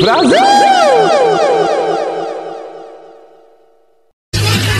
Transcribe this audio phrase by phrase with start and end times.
[0.00, 0.38] Brasil!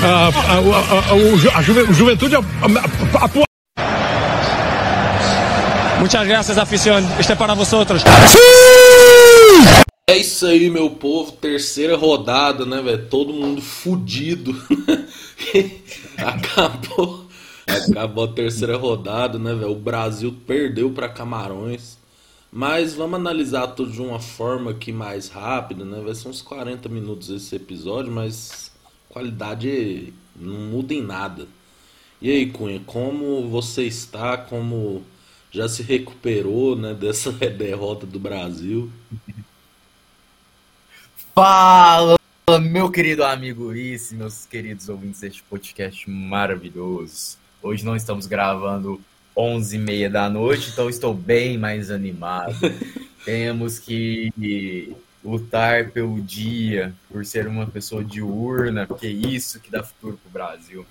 [0.02, 3.44] A, a, a, a, juve, a juventude apoia.
[6.00, 7.04] Muchas gracias, afición.
[7.20, 8.02] Este é para vosotros.
[10.08, 11.32] É isso aí, meu povo.
[11.32, 13.06] Terceira rodada, né, velho?
[13.08, 14.52] Todo mundo fudido.
[16.18, 17.26] Acabou.
[17.66, 19.70] Acabou a terceira rodada, né, velho?
[19.70, 22.01] O Brasil perdeu para Camarões.
[22.54, 26.02] Mas vamos analisar tudo de uma forma aqui mais rápida, né?
[26.02, 28.70] Vai ser uns 40 minutos esse episódio, mas
[29.08, 31.48] qualidade não muda em nada.
[32.20, 34.36] E aí, Cunha, como você está?
[34.36, 35.02] Como
[35.50, 38.92] já se recuperou né, dessa derrota do Brasil?
[41.34, 42.18] Fala,
[42.60, 47.38] meu querido amigo Ulisses, meus queridos ouvintes deste podcast maravilhoso.
[47.62, 49.00] Hoje não estamos gravando
[49.36, 52.54] 11 e meia da noite, então estou bem mais animado.
[53.24, 59.82] Temos que lutar pelo dia, por ser uma pessoa diurna, porque é isso que dá
[59.82, 60.86] futuro para o Brasil.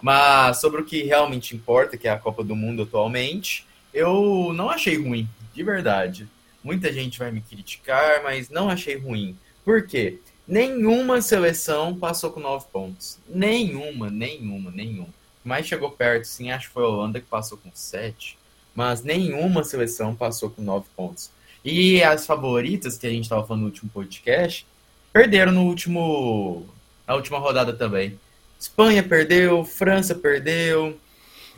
[0.00, 4.70] Mas sobre o que realmente importa, que é a Copa do Mundo atualmente, eu não
[4.70, 6.28] achei ruim, de verdade.
[6.62, 9.36] Muita gente vai me criticar, mas não achei ruim.
[9.64, 10.18] Por quê?
[10.46, 13.18] Nenhuma seleção passou com nove pontos.
[13.28, 17.70] Nenhuma, nenhuma, nenhuma mais chegou perto, sim, acho que foi a Holanda que passou com
[17.72, 18.38] 7,
[18.74, 21.30] mas nenhuma seleção passou com 9 pontos.
[21.64, 24.66] E as favoritas, que a gente estava falando no último podcast,
[25.12, 26.66] perderam no último,
[27.06, 28.18] na última rodada também.
[28.58, 30.98] Espanha perdeu, França perdeu.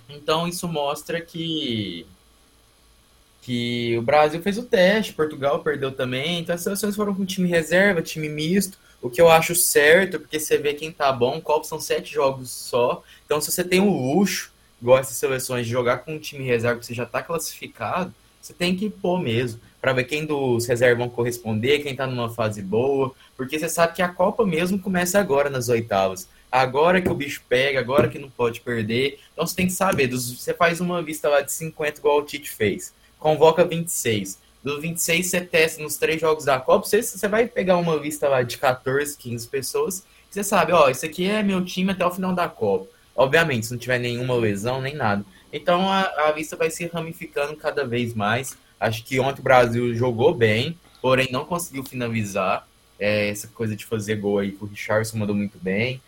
[0.08, 2.06] Então isso mostra que
[3.42, 6.40] que o Brasil fez o teste, Portugal perdeu também.
[6.40, 10.40] Então as seleções foram com time reserva, time misto o que eu acho certo, porque
[10.40, 13.02] você vê quem tá bom, Copa são sete jogos só.
[13.26, 16.80] Então, se você tem o luxo, igual essas seleções, de jogar com um time reserva
[16.80, 20.96] que você já tá classificado, você tem que pôr mesmo, para ver quem dos reservas
[20.96, 25.20] vão corresponder, quem tá numa fase boa, porque você sabe que a Copa mesmo começa
[25.20, 26.26] agora nas oitavas.
[26.50, 29.20] Agora que o bicho pega, agora que não pode perder.
[29.34, 32.50] Então você tem que saber, você faz uma vista lá de 50 igual o Tite
[32.50, 32.94] fez.
[33.18, 37.76] Convoca 26 do 26 você testa nos três jogos da Copa, você, você vai pegar
[37.76, 41.92] uma lista lá de 14, 15 pessoas, você sabe, ó, isso aqui é meu time
[41.92, 42.88] até o final da Copa.
[43.14, 45.24] Obviamente, se não tiver nenhuma lesão, nem nada.
[45.52, 48.56] Então a, a lista vai se ramificando cada vez mais.
[48.80, 52.66] Acho que ontem o Brasil jogou bem, porém não conseguiu finalizar.
[52.98, 56.00] É, essa coisa de fazer gol aí o Richardson mandou muito bem.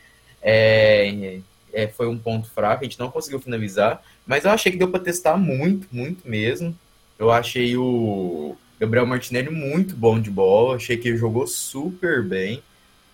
[0.43, 1.41] É,
[1.73, 4.03] é, foi um ponto fraco, a gente não conseguiu finalizar.
[4.27, 6.77] Mas eu achei que deu para testar muito, muito mesmo.
[7.19, 12.63] Eu achei o Gabriel Martinelli muito bom de bola, achei que ele jogou super bem.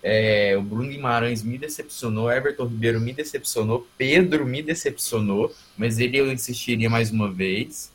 [0.01, 6.17] É, o Bruno Guimarães me decepcionou, Everton Ribeiro me decepcionou, Pedro me decepcionou, mas ele
[6.17, 7.89] eu insistiria mais uma vez.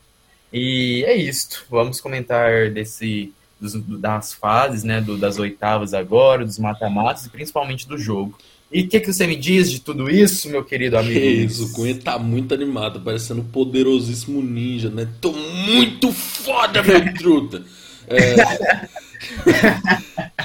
[0.50, 1.66] E é isto.
[1.68, 7.98] Vamos comentar desse das fases, né, do, das oitavas agora, dos mata-matas e principalmente do
[7.98, 8.38] jogo.
[8.70, 11.18] E o que, que você me diz de tudo isso, meu querido amigo?
[11.18, 15.08] Que isso, o Cunha tá muito animado, parecendo um poderosíssimo ninja, né?
[15.22, 17.64] Tô muito foda, meu truta!
[18.06, 18.34] É...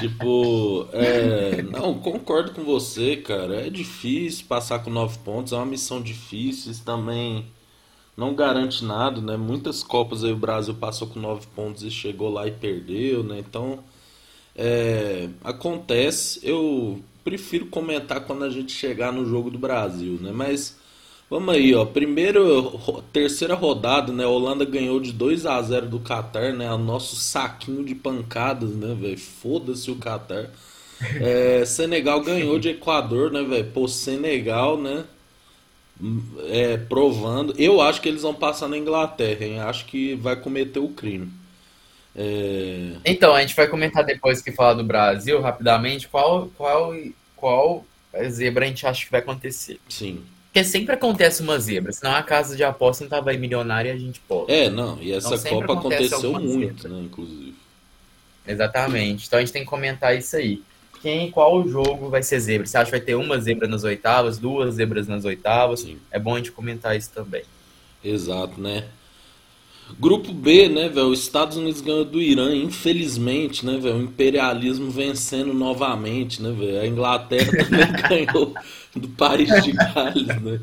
[0.00, 1.60] tipo, é...
[1.62, 3.66] não, concordo com você, cara.
[3.66, 7.44] É difícil passar com nove pontos, é uma missão difícil, isso também
[8.16, 9.36] não garante nada, né?
[9.36, 13.38] Muitas Copas aí o Brasil passou com nove pontos e chegou lá e perdeu, né?
[13.38, 13.80] Então,
[14.56, 15.28] é...
[15.42, 16.40] acontece.
[16.42, 20.30] Eu prefiro comentar quando a gente chegar no jogo do Brasil, né?
[20.32, 20.76] Mas
[21.30, 21.84] vamos aí, ó.
[21.84, 24.24] Primeiro, terceira rodada, né?
[24.24, 26.70] A Holanda ganhou de 2 a 0 do Qatar, né?
[26.72, 29.18] O nosso saquinho de pancadas, né, velho?
[29.18, 30.50] Foda-se o Qatar.
[31.20, 33.70] É, Senegal ganhou de Equador, né, velho?
[33.72, 35.04] Pô, Senegal, né?
[36.48, 37.54] É, provando.
[37.58, 39.60] Eu acho que eles vão passar na Inglaterra, hein?
[39.60, 41.30] Acho que vai cometer o crime.
[42.16, 42.92] É...
[43.04, 46.94] Então, a gente vai comentar depois que falar do Brasil, rapidamente, qual, qual,
[47.36, 47.84] qual
[48.28, 49.78] zebra a gente acha que vai acontecer.
[49.88, 50.22] Sim.
[50.46, 53.92] Porque sempre acontece uma zebra, senão a casa de aposta não tava aí milionária e
[53.92, 54.52] a gente pode.
[54.52, 56.96] É, não, e essa então, Copa aconteceu muito, zebra.
[56.96, 57.54] né, inclusive.
[58.46, 59.26] Exatamente.
[59.26, 60.62] Então a gente tem que comentar isso aí.
[61.02, 62.66] Quem, qual jogo vai ser zebra?
[62.66, 65.80] Você acha que vai ter uma zebra nas oitavas, duas zebras nas oitavas?
[65.80, 65.98] Sim.
[66.10, 67.42] É bom a gente comentar isso também.
[68.02, 68.84] Exato, né?
[69.98, 71.08] Grupo B, né, velho?
[71.08, 73.96] Os Estados Unidos ganhou do Irã, infelizmente, né, velho?
[73.96, 76.80] O imperialismo vencendo novamente, né, velho?
[76.80, 78.54] A Inglaterra também ganhou
[78.94, 80.60] do País de Gales, né?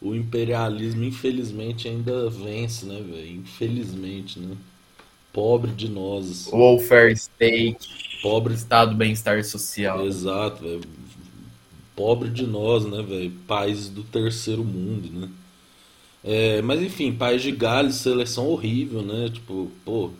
[0.00, 3.40] O imperialismo, infelizmente, ainda vence, né, velho?
[3.40, 4.56] Infelizmente, né?
[5.32, 6.48] Pobre de nós.
[6.52, 8.18] Welfare state.
[8.22, 8.54] Pobre.
[8.54, 10.06] Estado bem-estar social.
[10.06, 10.80] Exato, velho.
[11.94, 13.30] Pobre de nós, né, velho?
[13.46, 15.28] Países do terceiro mundo, né?
[16.22, 19.30] É, mas enfim, País de Gales, seleção horrível, né?
[19.30, 20.10] Tipo, pô,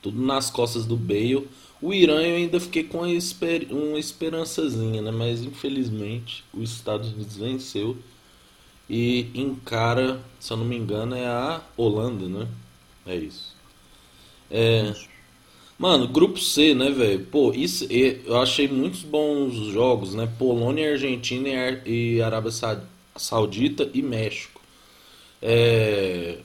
[0.00, 1.48] tudo nas costas do Bale.
[1.80, 5.10] O Irã eu ainda fiquei com esper uma esperançazinha, né?
[5.10, 7.96] Mas infelizmente os Estados Unidos venceu
[8.88, 12.46] e encara, se eu não me engano, é a Holanda, né?
[13.06, 13.54] É isso.
[14.50, 14.94] É.
[15.78, 17.26] Mano, grupo C, né, velho?
[17.26, 20.26] Pô, isso eu achei muitos bons jogos, né?
[20.38, 21.48] Polônia, Argentina
[21.86, 22.52] e Arábia
[23.16, 24.51] Saudita e México.
[25.42, 26.38] É,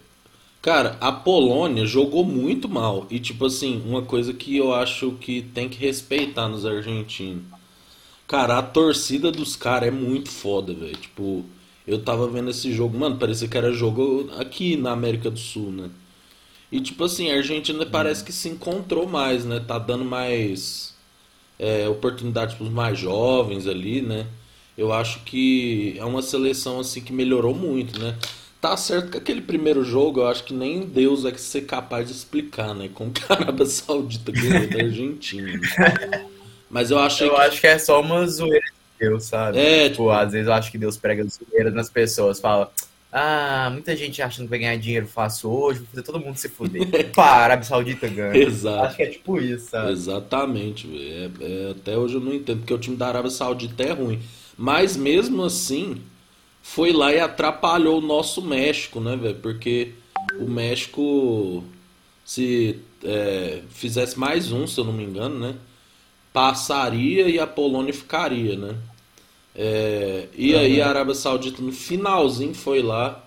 [0.68, 3.08] Cara, a Polônia jogou muito mal.
[3.10, 7.44] E, tipo assim, uma coisa que eu acho que tem que respeitar nos argentinos.
[8.28, 10.98] Cara, a torcida dos caras é muito foda, velho.
[10.98, 11.46] Tipo,
[11.88, 15.72] eu tava vendo esse jogo, mano, parecia que era jogo aqui na América do Sul,
[15.72, 15.90] né?
[16.70, 19.62] E, tipo assim, a Argentina parece que se encontrou mais, né?
[19.66, 20.94] Tá dando mais
[21.58, 24.28] é, oportunidade pros mais jovens ali, né?
[24.78, 28.18] Eu acho que é uma seleção, assim, que melhorou muito, né?
[28.60, 32.08] Tá certo que aquele primeiro jogo eu acho que nem Deus é que ser capaz
[32.08, 32.90] de explicar, né?
[32.94, 35.60] Como que a Arábia Saudita ganhou da Argentina.
[36.70, 37.42] Mas eu achei Eu que...
[37.42, 39.60] acho que é só uma zoeira de Deus, sabe?
[39.60, 42.72] É, tipo, tipo- às vezes eu acho que Deus prega zoeira nas pessoas, fala.
[43.12, 46.50] Ah, muita gente achando que vai ganhar dinheiro fácil hoje, vou fazer todo mundo se
[46.50, 46.84] fuder.
[47.16, 48.36] Pá, a Arábia Saudita ganha.
[48.36, 48.86] Exato.
[48.86, 49.92] Acho que é tipo isso, sabe?
[49.92, 50.88] Exatamente.
[50.98, 54.20] É- é, até hoje eu não entendo, porque o time da Arábia Saudita é ruim.
[54.58, 56.02] Mas mesmo assim,
[56.70, 59.36] foi lá e atrapalhou o nosso México, né, velho?
[59.36, 59.94] Porque
[60.38, 61.64] o México,
[62.26, 65.56] se é, fizesse mais um, se eu não me engano, né?
[66.34, 68.76] Passaria e a Polônia ficaria, né?
[69.56, 73.26] É, e aí a Arábia Saudita no finalzinho foi lá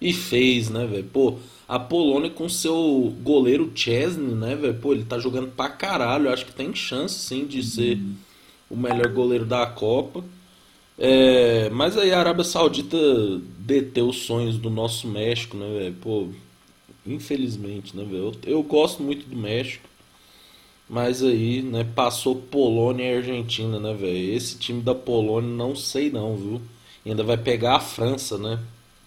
[0.00, 1.08] e fez, né, velho?
[1.12, 4.74] Pô, a Polônia com seu goleiro Chesney, né, velho?
[4.74, 6.26] Pô, ele tá jogando pra caralho.
[6.26, 7.98] Eu acho que tem chance, sim, de ser
[8.70, 10.22] o melhor goleiro da Copa.
[10.98, 12.96] É, mas aí a Arábia Saudita
[13.58, 15.94] deteu os sonhos do nosso México, né, velho?
[16.00, 16.28] Pô,
[17.06, 18.32] infelizmente, né, velho?
[18.44, 19.88] Eu, eu gosto muito do México.
[20.88, 24.34] Mas aí, né, passou Polônia e Argentina, né, velho?
[24.34, 26.62] Esse time da Polônia não sei não, viu?
[27.04, 28.58] E ainda vai pegar a França, né?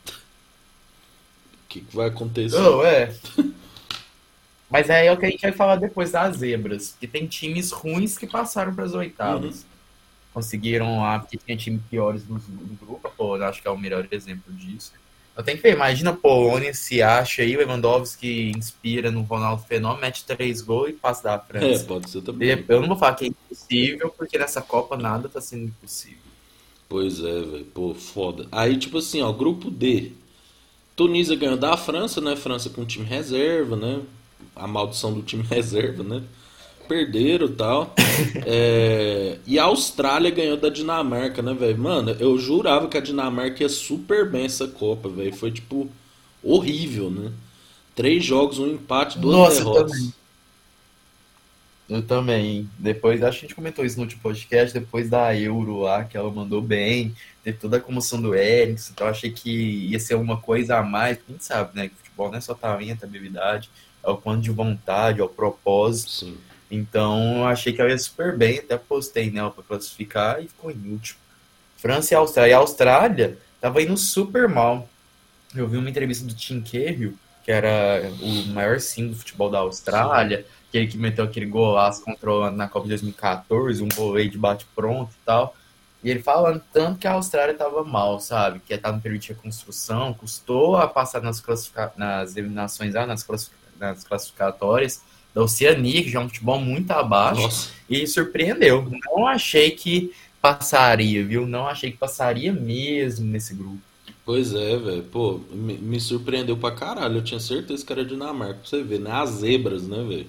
[0.07, 2.59] O que, que vai acontecer?
[2.59, 3.13] Não, é.
[4.69, 6.95] Mas aí é o que a gente vai falar depois das zebras.
[6.99, 9.61] Que tem times ruins que passaram para as oitavas.
[9.61, 9.74] Uhum.
[10.35, 12.39] Conseguiram lá, porque tinha time piores no,
[12.81, 13.09] grupo.
[13.17, 14.91] Eu acho que é o melhor exemplo disso.
[15.37, 19.63] Eu tenho que ver, imagina a Polônia se acha aí, o Lewandowski inspira no Ronaldo
[19.63, 21.85] Fenômeno, mete três gols e passa da É, França.
[21.85, 22.65] pode ser também.
[22.67, 26.19] Eu não vou falar que é impossível, porque nessa Copa nada tá sendo impossível.
[26.89, 27.65] Pois é, velho.
[27.73, 28.47] Pô, foda.
[28.51, 30.13] Aí, tipo assim, ó, grupo D.
[30.95, 32.35] Tunísia ganhou da França, né?
[32.35, 34.01] França com time reserva, né?
[34.55, 36.23] A maldição do time reserva, né?
[36.87, 37.93] Perderam e tal.
[38.45, 41.77] É, E a Austrália ganhou da Dinamarca, né, velho?
[41.77, 45.35] Mano, eu jurava que a Dinamarca ia super bem essa Copa, velho.
[45.35, 45.89] Foi, tipo,
[46.41, 47.31] horrível, né?
[47.93, 49.91] Três jogos, um empate, duas Nossa, eu derrotas.
[49.91, 50.13] também.
[51.87, 52.69] Eu também.
[52.79, 56.17] Depois, acho que a gente comentou isso no último podcast, depois da Euro lá, que
[56.17, 60.15] ela mandou bem, teve toda a comoção do Eriksen, então eu achei que ia ser
[60.15, 63.69] uma coisa a mais, gente sabe, né, que futebol não é só talento, é habilidade,
[64.03, 66.37] é o quanto de vontade, é o propósito, Sim.
[66.69, 70.71] Então eu achei que ela ia super bem, até postei nela pra classificar e ficou
[70.71, 71.19] em último.
[71.77, 72.51] França e Austrália.
[72.51, 74.89] E a Austrália tava indo super mal.
[75.55, 77.13] Eu vi uma entrevista do Tim Cahill,
[77.43, 82.03] que era o maior sim do futebol da Austrália, aquele que meteu aquele golaço
[82.53, 85.55] na Copa de 2014, um voleio de bate-pronto e tal.
[86.03, 88.59] E ele falando tanto que a Austrália tava mal, sabe?
[88.59, 91.93] Que tava não permitia construção, custou a passar nas, classifica...
[91.95, 93.57] nas eliminações, ah, nas, classific...
[93.79, 95.01] nas classificatórias
[95.35, 97.41] da Oceania, que já é um futebol muito abaixo.
[97.41, 97.69] Nossa.
[97.89, 98.89] E surpreendeu.
[99.05, 101.45] Não achei que passaria, viu?
[101.45, 103.77] Não achei que passaria mesmo nesse grupo.
[104.25, 105.03] Pois é, velho.
[105.03, 107.17] Pô, me, me surpreendeu pra caralho.
[107.17, 108.55] Eu tinha certeza que era Dinamarca.
[108.55, 109.11] Pra você ver, né?
[109.11, 110.27] As zebras, né, velho?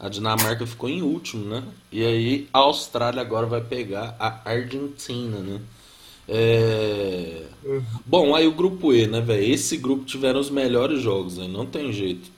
[0.00, 1.62] A Dinamarca ficou em último, né?
[1.92, 5.60] E aí a Austrália agora vai pegar a Argentina, né?
[6.28, 7.42] É...
[8.04, 9.44] Bom, aí o grupo E, né, velho?
[9.44, 11.46] Esse grupo tiveram os melhores jogos, né?
[11.46, 12.33] Não tem jeito.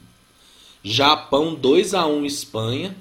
[0.88, 2.96] Japão 2 a 1 Espanha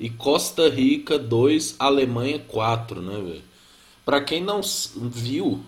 [0.00, 3.42] e Costa Rica 2 Alemanha 4, né, velho?
[4.04, 4.60] Pra quem não
[4.96, 5.60] viu,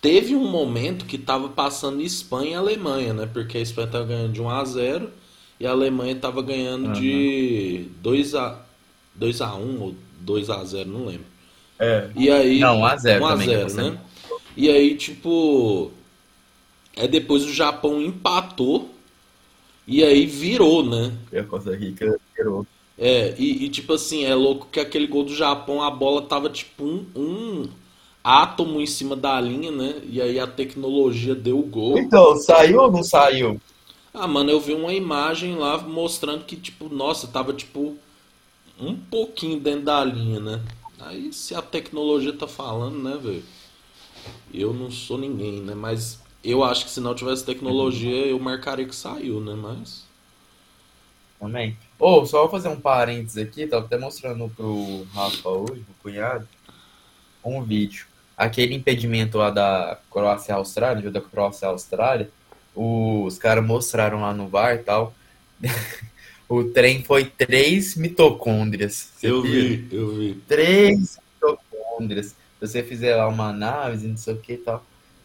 [0.00, 3.26] teve um momento que tava passando Espanha e Alemanha, né?
[3.32, 5.10] Porque a Espanha tava ganhando de 1 a 0
[5.58, 8.60] e a Alemanha tava ganhando de 2 a
[9.16, 11.26] 2 a 1 ou 2 a 0, não lembro.
[11.76, 12.08] É.
[12.14, 12.60] E aí.
[12.60, 13.98] Não, 1 a 0 1 a também, 0, que você- né?
[14.56, 15.90] E aí, tipo.
[16.96, 18.93] Aí depois o Japão empatou.
[19.86, 21.12] E aí virou, né?
[21.32, 22.66] E a Costa Rica tirou.
[22.96, 26.48] É, e, e, tipo assim, é louco que aquele gol do Japão, a bola tava
[26.48, 27.68] tipo um, um
[28.22, 30.00] átomo em cima da linha, né?
[30.08, 31.98] E aí a tecnologia deu o gol.
[31.98, 33.60] Então, saiu ou não saiu?
[34.12, 37.96] Ah, mano, eu vi uma imagem lá mostrando que, tipo, nossa, tava tipo
[38.80, 40.62] um pouquinho dentro da linha, né?
[41.00, 43.42] Aí se a tecnologia tá falando, né, velho?
[44.52, 45.74] Eu não sou ninguém, né?
[45.74, 49.54] Mas eu acho que se não tivesse tecnologia, eu marcaria que saiu, né?
[49.54, 50.04] Mas.
[51.40, 51.76] Também.
[51.98, 55.94] Ô, oh, só vou fazer um parênteses aqui, tava até mostrando pro Rafa hoje, pro
[56.02, 56.46] cunhado,
[57.44, 58.06] um vídeo.
[58.36, 62.30] Aquele impedimento lá da Croácia Austrália, jogo da Croácia Austrália,
[62.74, 65.14] os caras mostraram lá no VAR e tal.
[66.48, 69.12] o trem foi três mitocôndrias.
[69.22, 70.34] Eu vi, eu vi.
[70.48, 72.26] Três mitocôndrias.
[72.26, 74.84] Se você fizer lá uma análise, não sei o que e tal.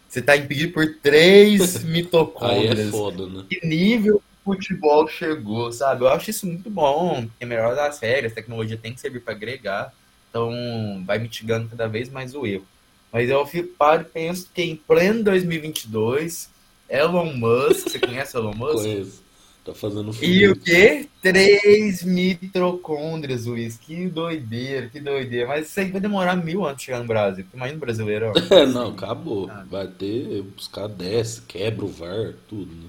[0.09, 2.79] Você tá impedido por três mitocôndrias.
[2.79, 3.45] Aí é foda, né?
[3.47, 6.03] Que nível o futebol chegou, sabe?
[6.03, 7.27] Eu acho isso muito bom.
[7.39, 9.93] É melhor das regras, a tecnologia tem que servir para agregar.
[10.29, 12.65] Então, vai mitigando cada vez mais o erro.
[13.11, 16.49] Mas eu fico, paro e penso que em pleno 2022
[16.89, 18.83] Elon Musk, você conhece Elon Musk?
[18.83, 19.23] Conheço.
[19.63, 20.11] Tá fazendo.
[20.21, 21.07] E o quê?
[21.21, 23.77] Três mitocôndrias, Luiz.
[23.77, 25.47] Que doideira, que doideira.
[25.47, 27.45] Mas isso aí vai demorar mil anos chegar no Brasil.
[27.53, 28.33] Imagina o brasileiro.
[28.49, 29.49] É, não, acabou.
[29.49, 29.65] Ah.
[29.69, 32.87] Vai ter, buscar desce, quebra o VAR, tudo, né?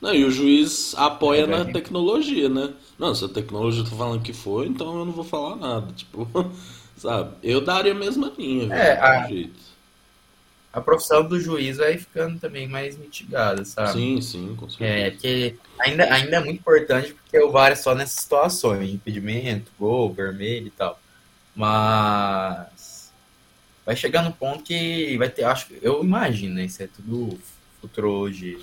[0.00, 2.74] Não, e o juiz apoia é, na tecnologia, né?
[2.98, 5.92] Não, se a tecnologia tá falando que foi, então eu não vou falar nada.
[5.94, 6.28] Tipo,
[6.98, 7.36] sabe?
[7.42, 9.26] Eu daria a mesma linha, é, a...
[9.26, 9.73] jeito
[10.74, 13.92] a profissão do juiz vai ficando também mais mitigada, sabe?
[13.92, 15.06] Sim, sim, com certeza.
[15.06, 19.70] É, que ainda, ainda é muito importante porque o VAR é só nessas situações, impedimento,
[19.78, 21.00] gol, vermelho e tal.
[21.54, 23.12] Mas
[23.86, 26.64] vai chegar no ponto que vai ter, acho eu imagino, né?
[26.64, 27.38] Isso é tudo
[27.80, 28.58] futuro hoje.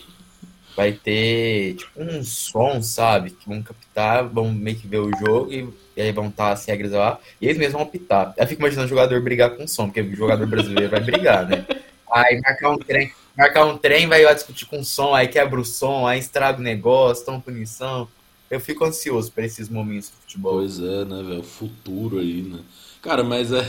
[0.76, 3.30] Vai ter tipo um som, sabe?
[3.30, 6.66] Que vão captar, vão meio que ver o jogo e, e aí vão estar as
[6.66, 8.34] regras lá, e eles mesmos vão apitar.
[8.36, 11.48] Eu fico imaginando o jogador brigar com o som, porque o jogador brasileiro vai brigar,
[11.48, 11.66] né?
[12.12, 15.60] Aí marcar um trem, marcar um trem, vai lá discutir com o som, aí quebra
[15.60, 18.08] o som, aí estraga o negócio, toma punição.
[18.50, 20.54] Eu fico ansioso para esses momentos do futebol.
[20.56, 21.40] Pois é, né, velho?
[21.40, 22.60] O futuro aí, né?
[23.02, 23.66] Cara, mas é,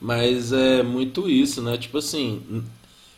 [0.00, 1.78] mas é muito isso, né?
[1.78, 2.64] Tipo assim,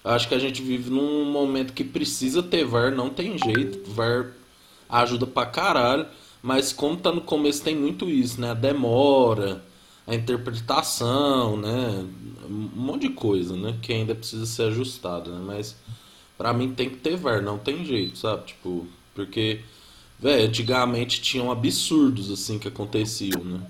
[0.04, 3.90] acho que a gente vive num momento que precisa ter VAR, não tem jeito.
[3.90, 4.32] VAR
[4.88, 6.06] ajuda pra caralho,
[6.42, 8.50] mas como tá no começo tem muito isso, né?
[8.50, 9.62] A demora,
[10.08, 12.06] a interpretação, né?
[12.48, 13.78] Um monte de coisa, né?
[13.82, 15.40] Que ainda precisa ser ajustado, né?
[15.46, 15.76] Mas
[16.36, 18.46] para mim tem que ter VAR, não tem jeito, sabe?
[18.46, 19.60] Tipo, porque,
[20.18, 23.60] velho, antigamente tinham absurdos assim que aconteciam, né?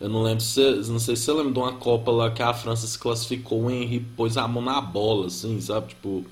[0.00, 0.60] Eu não lembro se
[0.90, 3.70] não sei se você lembra de uma Copa lá que a França se classificou, o
[3.70, 5.88] Henry pôs a mão na bola, assim, sabe?
[5.88, 6.24] Tipo,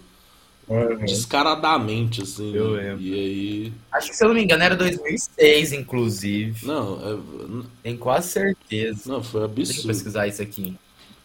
[0.72, 1.04] Uhum.
[1.04, 2.54] Descaradamente, assim.
[2.54, 3.02] Eu lembro.
[3.02, 3.72] E aí.
[3.92, 6.66] Acho que se eu não me engano era 2006, inclusive.
[6.66, 7.66] Não, é...
[7.82, 9.02] Tenho quase certeza.
[9.06, 9.66] Não, foi absurdo.
[9.66, 10.74] Deixa eu pesquisar isso aqui.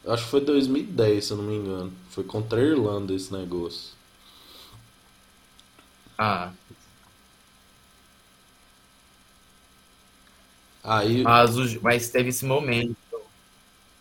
[0.06, 1.94] Acho que foi 2010, se eu não me engano.
[2.10, 3.92] Foi contra a Irlanda esse negócio.
[6.18, 6.51] Ah.
[10.84, 11.24] Aí.
[11.24, 12.98] Mas, mas teve esse momento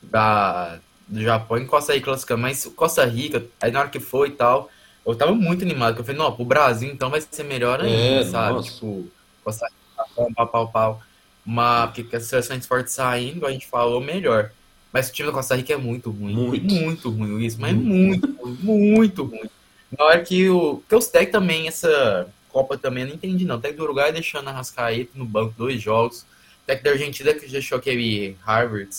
[0.03, 2.43] da, do Japão em Costa Rica classificando.
[2.43, 4.71] Mas Costa Rica, aí na hora que foi e tal
[5.07, 8.21] eu tava muito animado, porque eu falei, não, pro Brasil então vai ser melhor ainda,
[8.21, 8.55] é, sabe?
[8.55, 8.73] Nossa.
[8.73, 9.07] Tipo,
[9.45, 11.03] Costa Rica, pau, pau, pau.
[11.45, 14.51] Mas porque as seleções fortes saindo, a gente falou melhor.
[14.93, 16.35] Mas o time da Costa Rica é muito ruim.
[16.35, 16.75] Muito.
[16.75, 19.49] Muito ruim, isso, mas muito, muito ruim.
[19.97, 20.79] Na hora que o.
[20.79, 23.57] Porque os Tech também, essa Copa também, eu não entendi, não.
[23.57, 26.23] O Tech do Uruguai deixando a Rascaeta no banco dois jogos.
[26.23, 28.91] O Tech da Argentina que deixou aquele Harvard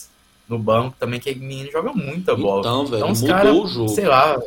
[0.48, 2.60] no banco também, que menino joga muita bola.
[2.60, 3.88] Então, velho, então, mudou cara, o jogo.
[3.90, 4.40] Sei lá,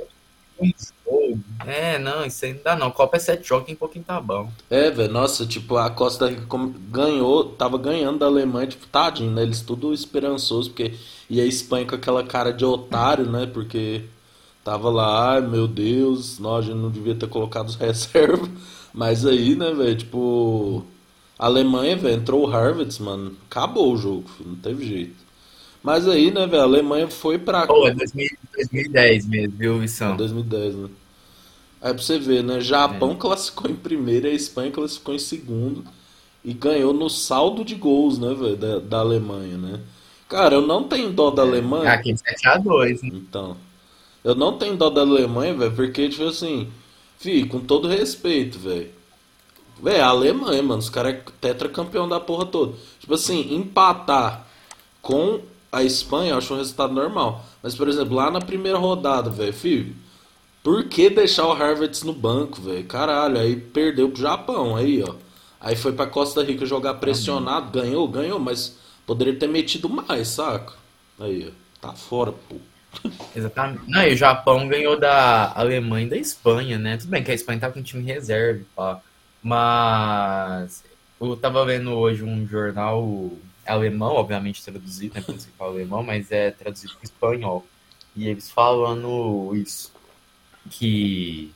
[1.65, 2.91] é, não, isso aí não dá não.
[2.91, 4.50] Copa é sete jogos, tem pouquinho tá bom.
[4.70, 6.46] É, velho, nossa, tipo, a Costa Rica
[6.89, 9.44] ganhou, tava ganhando da Alemanha, tipo, tadinho, né?
[9.44, 10.94] Eles tudo esperançoso, porque.
[11.30, 13.46] E a Espanha com aquela cara de otário, né?
[13.46, 14.03] Porque
[14.63, 18.50] tava lá, ai meu Deus, nós não devia ter colocado os reservas.
[18.94, 20.86] Mas aí, né, velho, tipo.
[21.38, 25.15] A Alemanha, velho, entrou o Harvard, mano, acabou o jogo, não teve jeito.
[25.82, 27.65] Mas aí, né, velho, a Alemanha foi pra.
[27.65, 30.15] Pô, é 2010 mesmo, viu, Vissão?
[30.15, 30.89] 2010, né?
[31.81, 32.61] Aí pra você ver, né?
[32.61, 33.15] Japão é.
[33.15, 35.83] classificou em primeiro e a Espanha classificou em segundo.
[36.45, 39.79] E ganhou no saldo de gols, né, velho, da, da, Alemanha, né?
[40.27, 41.45] Cara, eu não tenho dó da é.
[41.47, 41.91] Alemanha.
[41.91, 43.09] Aqui 7x2, né?
[43.13, 43.57] Então.
[44.23, 46.71] Eu não tenho dó da Alemanha, velho, porque, tipo assim,
[47.17, 48.89] fi, com todo respeito, velho.
[49.81, 52.73] Velho, a Alemanha, mano, os caras é tetracampeão da porra toda.
[53.00, 54.47] Tipo assim, empatar
[55.01, 57.43] com a Espanha, eu acho um resultado normal.
[57.61, 59.95] Mas, por exemplo, lá na primeira rodada, velho, filho
[60.63, 62.84] por que deixar o Harvard no banco, velho?
[62.86, 65.15] Caralho, aí perdeu pro Japão, aí, ó.
[65.60, 70.74] Aí foi pra Costa Rica jogar pressionado, ganhou, ganhou, mas poderia ter metido mais, saca?
[71.20, 71.62] Aí, ó.
[71.82, 72.58] Tá fora, pô.
[73.36, 73.89] Exatamente.
[73.89, 76.98] Não, e o Japão ganhou da Alemanha e da Espanha, né?
[76.98, 79.01] Tudo bem que a Espanha tá com time reserva, pá.
[79.41, 80.84] Mas
[81.20, 83.32] eu tava vendo hoje um jornal
[83.65, 85.24] alemão, obviamente traduzido, né?
[85.25, 87.65] Quando se fala alemão, mas é traduzido para espanhol.
[88.15, 89.91] E eles falando isso,
[90.70, 91.51] que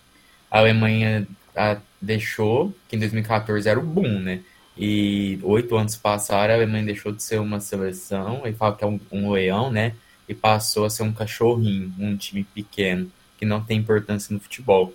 [0.49, 4.41] a Alemanha a, deixou, que em 2014 era o boom, né?
[4.77, 8.87] E oito anos passaram, a Alemanha deixou de ser uma seleção, ele fala que é
[8.87, 9.93] um, um leão, né?
[10.27, 14.93] E passou a ser um cachorrinho, um time pequeno, que não tem importância no futebol.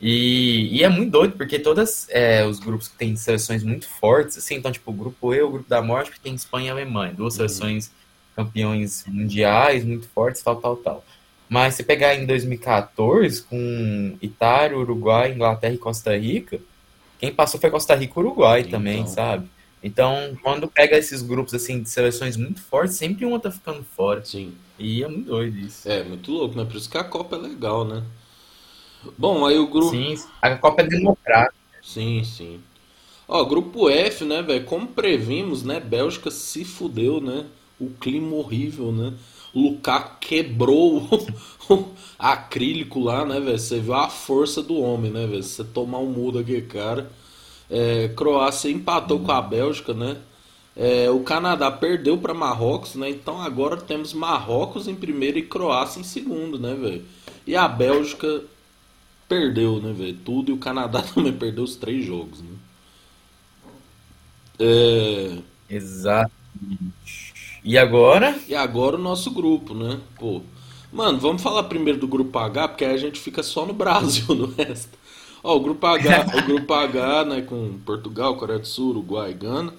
[0.00, 4.36] E, e é muito doido, porque todos é, os grupos que têm seleções muito fortes,
[4.36, 7.14] assim, então, tipo, o grupo E, o grupo da morte, que tem Espanha e Alemanha,
[7.14, 7.48] duas uhum.
[7.48, 7.92] seleções
[8.34, 11.04] campeões mundiais muito fortes, tal, tal, tal.
[11.52, 16.58] Mas se pegar em 2014, com Itália, Uruguai, Inglaterra e Costa Rica,
[17.18, 18.70] quem passou foi Costa Rica e Uruguai então.
[18.70, 19.50] também, sabe?
[19.84, 24.24] Então, quando pega esses grupos assim de seleções muito fortes, sempre uma tá ficando fora.
[24.24, 24.54] Sim.
[24.78, 25.86] E é muito doido isso.
[25.86, 26.64] É, muito louco, né?
[26.64, 28.02] Por isso que a Copa é legal, né?
[29.18, 29.90] Bom, aí o grupo.
[29.90, 31.54] Sim, a Copa é democrática.
[31.82, 32.60] Sim, sim.
[33.28, 34.64] Ó, grupo F, né, velho?
[34.64, 35.78] Como previmos, né?
[35.80, 37.44] Bélgica se fudeu, né?
[37.78, 39.12] O clima horrível, né?
[39.54, 41.08] Lukaku quebrou
[41.68, 43.58] o acrílico lá, né, velho?
[43.58, 45.42] Você viu a força do homem, né, velho?
[45.42, 47.10] Você tomar um mudo aqui, cara.
[47.70, 50.18] É, Croácia empatou com a Bélgica, né?
[50.76, 53.10] É, o Canadá perdeu para Marrocos, né?
[53.10, 57.04] Então agora temos Marrocos em primeiro e Croácia em segundo, né, velho?
[57.46, 58.42] E a Bélgica
[59.28, 60.18] perdeu, né, velho?
[60.24, 62.50] Tudo e o Canadá também perdeu os três jogos, né?
[64.58, 65.38] É...
[65.68, 67.21] Exatamente.
[67.64, 68.38] E agora?
[68.48, 70.00] E agora o nosso grupo, né?
[70.18, 70.40] Pô.
[70.92, 74.34] Mano, vamos falar primeiro do grupo H, porque aí a gente fica só no Brasil,
[74.34, 74.98] no resto.
[75.42, 79.74] Ó, o grupo H, o grupo H, né, com Portugal, Coreia do Sul, Uruguai Gana.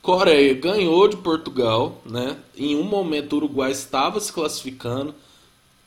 [0.00, 2.36] Coreia ganhou de Portugal, né?
[2.56, 5.14] Em um momento o Uruguai estava se classificando.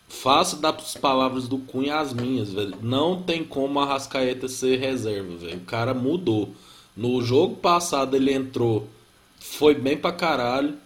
[0.08, 2.78] Faço das palavras do Cunha as minhas, velho.
[2.82, 5.58] Não tem como a Rascaeta ser reserva, velho.
[5.58, 6.54] O cara mudou.
[6.96, 8.88] No jogo passado ele entrou,
[9.38, 10.78] foi bem pra caralho.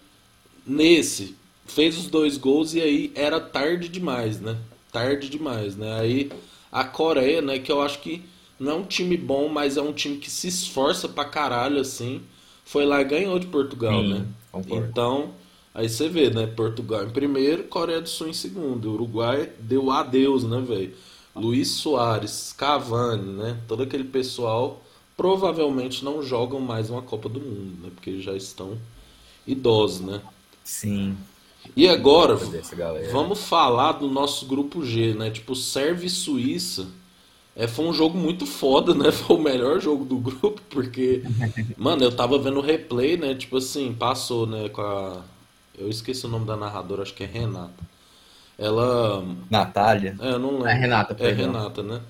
[0.70, 1.36] Nesse,
[1.66, 4.58] fez os dois gols e aí era tarde demais, né?
[4.92, 6.00] Tarde demais, né?
[6.00, 6.32] Aí
[6.72, 8.24] a Coreia, né, que eu acho que
[8.60, 12.22] não é um time bom, mas é um time que se esforça pra caralho, assim.
[12.64, 14.26] Foi lá e ganhou de Portugal, Sim, né?
[14.52, 14.86] Concordo.
[14.86, 15.34] Então,
[15.74, 16.48] Aí você vê, né?
[16.48, 18.92] Portugal em primeiro, Coreia do Sul em segundo.
[18.92, 20.94] Uruguai deu adeus, né, velho?
[21.36, 23.58] Luiz Soares, Cavani, né?
[23.68, 24.84] Todo aquele pessoal
[25.16, 27.92] provavelmente não jogam mais uma Copa do Mundo, né?
[27.94, 28.78] Porque já estão
[29.46, 30.22] idosos, né?
[30.64, 31.18] Sim.
[31.76, 32.38] E agora,
[33.12, 35.30] vamos falar do nosso grupo G, né?
[35.30, 36.88] Tipo, Sérvia e Suíça.
[37.56, 39.12] É, foi um jogo muito foda, né?
[39.14, 41.24] Foi o melhor jogo do grupo, porque,
[41.78, 43.36] mano, eu tava vendo o replay, né?
[43.36, 44.70] Tipo assim, passou, né?
[44.70, 45.24] Com a
[45.78, 47.84] eu esqueci o nome da narradora, acho que é Renata.
[48.58, 49.24] Ela.
[49.50, 50.16] Natália?
[50.20, 50.68] É, eu não lembro.
[50.68, 52.02] É Renata, É Renata, né?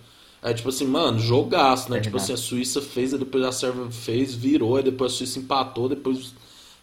[0.41, 1.97] É tipo assim, mano, jogaço, né?
[1.97, 2.17] É tipo Renata.
[2.17, 6.33] assim, a Suíça fez, depois a Sérvia fez, virou, aí depois a Suíça empatou, depois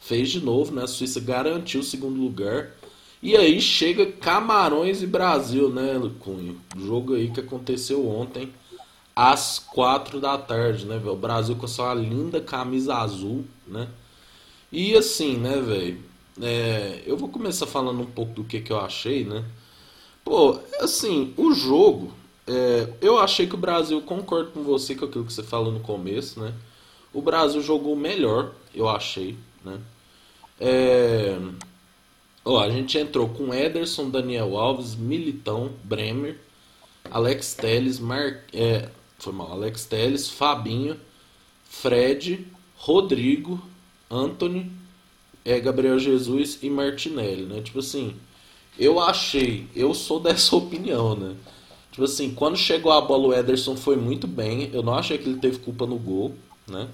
[0.07, 0.85] fez de novo, né?
[0.85, 2.71] A Suíça garantiu o segundo lugar.
[3.23, 6.61] E aí chega Camarões e Brasil, né, Cunho?
[6.77, 8.53] Jogo aí que aconteceu ontem,
[9.15, 11.15] às quatro da tarde, né, velho?
[11.15, 13.89] O Brasil com sua linda camisa azul, né?
[14.71, 15.99] E assim, né, velho?
[16.41, 19.45] É, eu vou começar falando um pouco do que, que eu achei, né?
[20.23, 22.13] Pô, assim, o jogo,
[22.47, 25.81] é, eu achei que o Brasil, concordo com você com aquilo que você falou no
[25.81, 26.53] começo, né?
[27.13, 29.81] O Brasil jogou melhor, eu achei, né?
[30.61, 31.39] É,
[32.45, 36.39] a gente entrou com Ederson, Daniel Alves, Militão, Bremer,
[37.11, 38.89] Alex Teles, Mar, é,
[39.19, 40.97] foi mal, Alex Teles, Fabinho,
[41.65, 43.63] Fred, Rodrigo,
[44.11, 44.71] Anthony,
[45.45, 47.61] é Gabriel Jesus e Martinelli, né?
[47.61, 48.17] Tipo assim,
[48.79, 51.37] eu achei, eu sou dessa opinião, né?
[51.91, 55.29] Tipo assim, quando chegou a bola o Ederson foi muito bem, eu não achei que
[55.29, 56.35] ele teve culpa no gol,
[56.67, 56.89] né?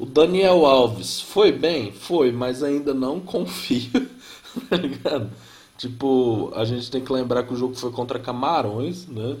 [0.00, 1.92] O Daniel Alves foi bem?
[1.92, 4.08] Foi, mas ainda não confio,
[4.70, 5.30] tá ligado?
[5.76, 9.36] Tipo, a gente tem que lembrar que o jogo foi contra Camarões, né?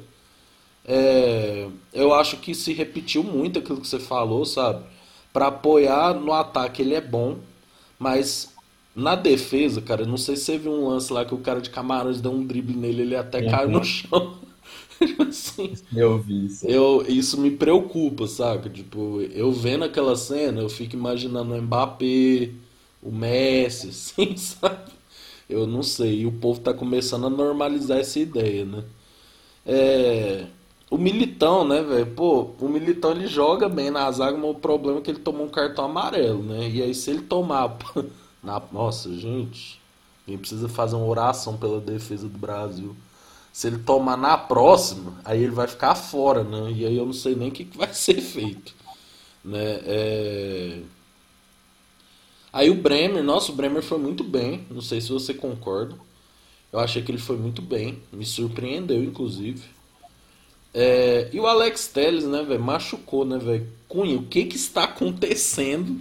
[0.84, 4.84] É, eu acho que se repetiu muito aquilo que você falou, sabe?
[5.32, 7.38] Para apoiar no ataque ele é bom,
[7.98, 8.54] mas
[8.94, 11.70] na defesa, cara, não sei se você viu um lance lá que o cara de
[11.70, 13.50] Camarões deu um drible nele, ele até uhum.
[13.50, 14.36] caiu no chão.
[15.28, 16.66] assim, eu vi isso.
[16.66, 18.68] Eu, isso me preocupa, saca?
[18.68, 22.50] Tipo, eu vendo aquela cena, eu fico imaginando o Mbappé,
[23.02, 24.92] o Messi, assim, sabe?
[25.48, 26.20] Eu não sei.
[26.20, 28.84] E o povo tá começando a normalizar essa ideia, né?
[29.66, 30.46] É...
[30.90, 32.06] O Militão, né, velho?
[32.14, 35.46] Pô, o Militão ele joga bem na zaga, mas o problema é que ele tomou
[35.46, 36.68] um cartão amarelo, né?
[36.68, 37.76] E aí se ele tomar.
[38.42, 38.60] Na...
[38.72, 39.80] Nossa, gente.
[40.26, 42.96] A gente precisa fazer uma oração pela defesa do Brasil.
[43.52, 46.70] Se ele tomar na próxima, aí ele vai ficar fora, né?
[46.72, 48.74] E aí eu não sei nem o que, que vai ser feito.
[49.44, 49.80] Né?
[49.84, 50.80] É...
[52.52, 54.66] Aí o Bremer, nossa, o Bremer foi muito bem.
[54.70, 55.96] Não sei se você concorda.
[56.72, 58.00] Eu achei que ele foi muito bem.
[58.12, 59.62] Me surpreendeu, inclusive.
[60.72, 63.66] É, e o Alex Telles, né, velho, machucou, né, velho?
[63.88, 66.00] Cunha, o que que está acontecendo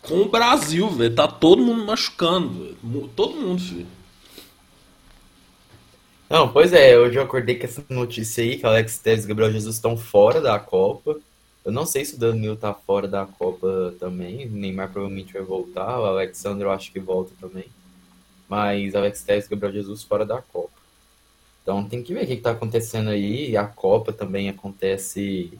[0.00, 1.14] com o Brasil, velho?
[1.14, 3.10] Tá todo mundo machucando, velho.
[3.16, 3.95] Todo mundo, filho.
[6.28, 9.52] Não, pois é, hoje eu acordei com essa notícia aí, que Alex Telles e Gabriel
[9.52, 11.16] Jesus estão fora da Copa.
[11.64, 14.46] Eu não sei se o Danilo tá fora da Copa também.
[14.46, 16.00] O Neymar provavelmente vai voltar.
[16.00, 17.66] O Alexandre eu acho que volta também.
[18.48, 20.72] Mas Alex Telles e Gabriel Jesus fora da Copa.
[21.62, 23.56] Então tem que ver o que está acontecendo aí.
[23.56, 25.52] A Copa também acontece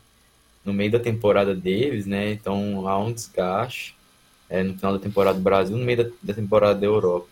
[0.64, 2.32] no meio da temporada deles, né?
[2.32, 3.96] Então há um desgaste
[4.50, 7.28] é, no final da temporada do Brasil, no meio da, da temporada da Europa.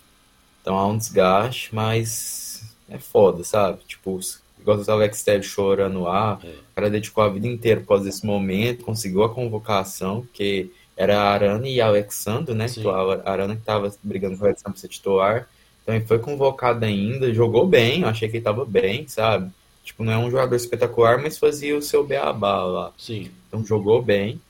[0.63, 2.44] Então há um desgaste, mas
[2.89, 3.81] é foda, sabe?
[3.87, 4.19] Tipo,
[4.61, 6.49] igual o Alex Telles chorando lá, é.
[6.49, 11.31] o cara dedicou a vida inteira após esse momento, conseguiu a convocação, porque era a
[11.31, 12.67] Arana e Alexandre, né?
[12.69, 15.49] Que a Arana que tava brigando com o Alexandre para ser titular.
[15.83, 19.51] Então ele foi convocado ainda, jogou bem, eu achei que ele tava bem, sabe?
[19.85, 22.93] Tipo, não é um jogador espetacular, mas fazia o seu beabá lá.
[22.97, 23.31] Sim.
[23.47, 24.41] Então jogou bem.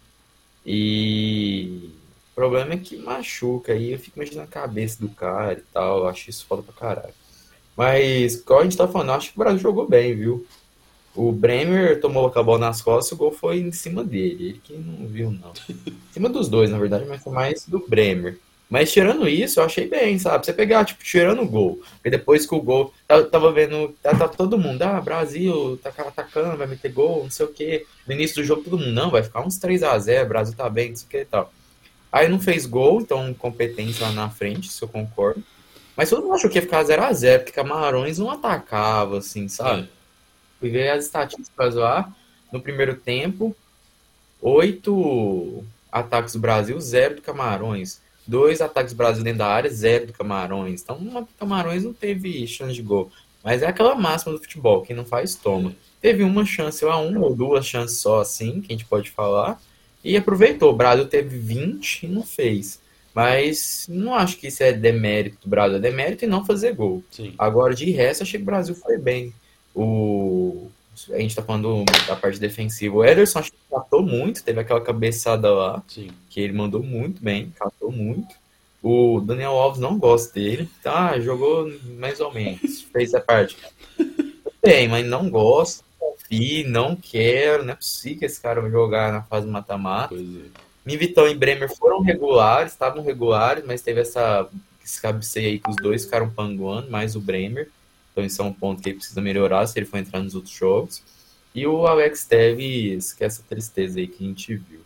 [0.65, 1.91] E
[2.33, 5.99] o problema é que machuca aí, eu fico imaginando a cabeça do cara e tal,
[5.99, 7.15] eu acho isso foda pra caralho.
[7.77, 10.47] Mas, como a gente tá falando, eu acho que o Brasil jogou bem, viu?
[11.15, 14.49] O Bremer tomou a bola nas costas e o gol foi em cima dele.
[14.49, 15.53] Ele que não viu, não.
[15.87, 18.39] Em cima dos dois, na verdade, mas foi mais do Bremer.
[18.69, 20.45] Mas tirando isso, eu achei bem, sabe?
[20.45, 21.81] Você pegar, tipo, tirando o gol.
[22.05, 22.93] E depois que o gol.
[23.09, 23.95] Eu tava vendo.
[24.03, 27.87] Tá, tá, todo mundo, ah, Brasil, tá atacando, vai meter gol, não sei o quê.
[28.07, 30.69] No início do jogo, todo mundo, não, vai ficar uns 3 a 0 Brasil tá
[30.69, 31.53] bem, não sei o que e tal.
[32.11, 35.43] Aí não fez gol, então competência lá na frente, isso eu concordo.
[35.97, 39.89] Mas todo mundo achou que ia ficar 0x0, porque Camarões não atacava, assim, sabe?
[40.59, 42.13] Fui ver as estatísticas lá.
[42.53, 43.55] No primeiro tempo,
[44.41, 48.01] oito ataques do Brasil, zero do Camarões.
[48.27, 50.83] Dois ataques do Brasil dentro da área, zero do Camarões.
[50.83, 53.11] Então, o Camarões não teve chance de gol.
[53.43, 55.75] Mas é aquela máxima do futebol, quem não faz, toma.
[56.01, 59.61] Teve uma chance, lá, uma ou duas chances só, assim, que a gente pode falar.
[60.03, 60.71] E aproveitou.
[60.71, 62.81] O Brasil teve 20 e não fez.
[63.15, 65.77] Mas não acho que isso é demérito do Brasil.
[65.77, 67.03] É demérito e não fazer gol.
[67.11, 67.33] Sim.
[67.39, 69.33] Agora, de resto, achei que o Brasil foi bem.
[69.73, 70.69] O...
[71.11, 72.97] A gente tá falando da parte defensiva.
[72.97, 74.43] O Ederson acho que catou muito.
[74.43, 75.83] Teve aquela cabeçada lá.
[75.87, 76.11] Sim.
[76.29, 77.53] Que ele mandou muito bem.
[77.57, 78.35] Catou muito.
[78.83, 80.69] O Daniel Alves não gosta dele.
[80.83, 82.83] Tá, jogou mais ou menos.
[82.93, 83.57] Fez a parte.
[84.63, 85.85] Bem, mas não gosta.
[85.99, 87.65] Confio, não quero.
[87.65, 90.09] Não é possível que esse cara vai jogar na fase mata-mata.
[90.09, 90.74] Pois é.
[90.85, 94.49] Mivitão e Bremer foram regulares, estavam regulares, mas teve essa
[94.85, 97.71] esse cabeceio aí que os dois ficaram panguando, mais o Bremer.
[98.13, 100.55] Então isso é um ponto que ele precisa melhorar se ele for entrar nos outros
[100.55, 101.03] jogos.
[101.55, 104.81] E o Alex Tevez, que é essa tristeza aí que a gente viu.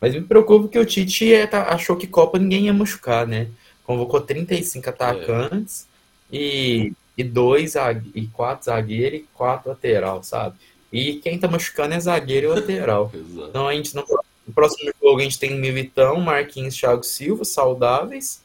[0.00, 3.48] Mas me preocupa que o Tite é, tá, achou que Copa ninguém ia machucar, né?
[3.84, 5.86] Convocou 35 atacantes
[6.32, 6.36] é.
[6.36, 7.74] e, e dois
[8.14, 10.56] e quatro zagueiros e quatro lateral, sabe?
[10.92, 13.12] E quem tá machucando é zagueiro e lateral.
[13.48, 14.04] então a gente não
[14.50, 18.42] no próximo jogo a gente tem Militão, Marquinhos, Thiago Silva, saudáveis.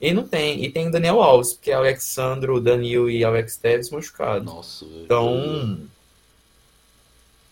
[0.00, 0.62] E não tem.
[0.62, 4.44] E tem o Daniel Alves, porque é Alexandro, Danilo e Alex Tevez machucados.
[4.44, 4.84] Nossa.
[4.84, 5.80] Então.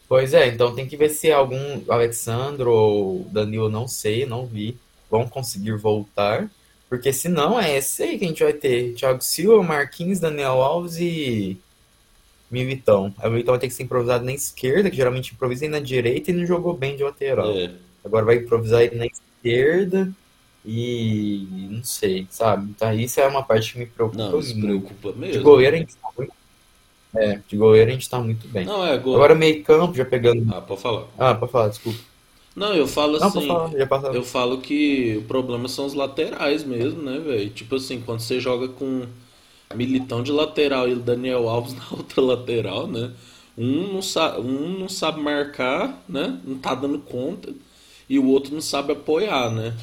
[0.06, 4.76] Pois é, então tem que ver se algum Alexandro ou Danilo, não sei, não vi,
[5.08, 6.50] vão conseguir voltar.
[6.88, 8.94] Porque senão é esse aí que a gente vai ter.
[8.94, 11.56] Thiago Silva, Marquinhos, Daniel Alves e
[12.50, 13.14] Militão.
[13.18, 16.30] Aí o Militão vai ter que ser improvisado na esquerda, que geralmente improvisa na direita
[16.30, 17.50] e não jogou bem de lateral.
[17.50, 17.70] É.
[18.04, 20.10] Agora vai improvisar ele na esquerda
[20.64, 22.70] e não sei, sabe?
[22.70, 24.30] Então isso é uma parte que me preocupa.
[24.30, 25.38] Não, me preocupa mesmo.
[25.38, 26.32] De goleiro a gente tá muito
[27.14, 28.64] é, de goleiro a gente tá muito bem.
[28.64, 28.94] Não, é.
[28.94, 30.52] Agora meio campo, já pegando.
[30.54, 31.06] Ah, pode falar.
[31.18, 31.98] Ah, pode falar, desculpa.
[32.54, 33.46] Não, eu falo assim.
[33.46, 34.14] Não, pode falar.
[34.14, 37.50] Eu falo que o problema são os laterais mesmo, né, velho?
[37.50, 39.06] Tipo assim, quando você joga com
[39.74, 43.12] Militão de lateral e o Daniel Alves na outra lateral, né?
[43.56, 46.40] Um não, sabe, um não sabe marcar, né?
[46.44, 47.52] Não tá dando conta.
[48.08, 49.76] E o outro não sabe apoiar, né?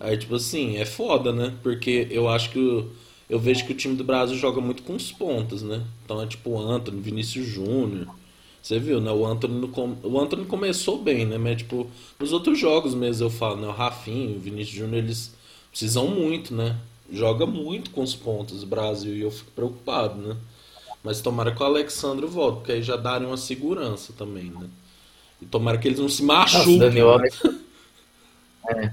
[0.00, 1.54] Aí, tipo assim, é foda, né?
[1.62, 2.58] Porque eu acho que.
[2.58, 2.90] Eu,
[3.28, 5.84] eu vejo que o time do Brasil joga muito com os pontas, né?
[6.04, 8.08] Então é tipo o Anthony, Vinícius Júnior.
[8.60, 9.12] Você viu, né?
[9.12, 9.70] O Anthony,
[10.02, 11.38] o Anthony começou bem, né?
[11.38, 11.88] Mas, tipo,
[12.18, 13.68] nos outros jogos mesmo eu falo, né?
[13.68, 15.32] O Rafinho, o Vinícius Júnior, eles
[15.70, 16.76] precisam muito, né?
[17.10, 20.36] Joga muito com os pontos Brasil e eu fico preocupado, né?
[21.02, 24.68] Mas tomara que o Alexandre volte, porque aí já darem uma segurança também, né?
[25.40, 26.78] E tomara que eles não se machuquem.
[26.78, 27.20] Nossa, Daniel
[28.68, 28.92] é.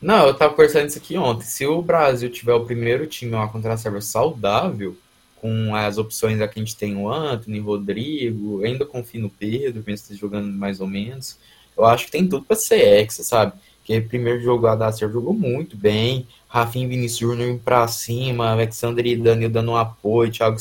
[0.00, 1.44] Não, eu tava conversando isso aqui ontem.
[1.44, 4.96] Se o Brasil tiver o primeiro time lá contra a Sérvia saudável,
[5.40, 10.16] com as opções aqui a gente tem o Anthony, Rodrigo, ainda confio no Pedro, mesmo
[10.16, 11.36] jogando mais ou menos.
[11.76, 13.52] Eu acho que tem tudo para ser exa, sabe?
[13.88, 16.28] Porque primeiro jogo a da Silva jogou muito bem.
[16.46, 20.58] Rafinha e Vinícius Júnior indo pra cima, Alexandre e Danilo dando um apoio, Thiago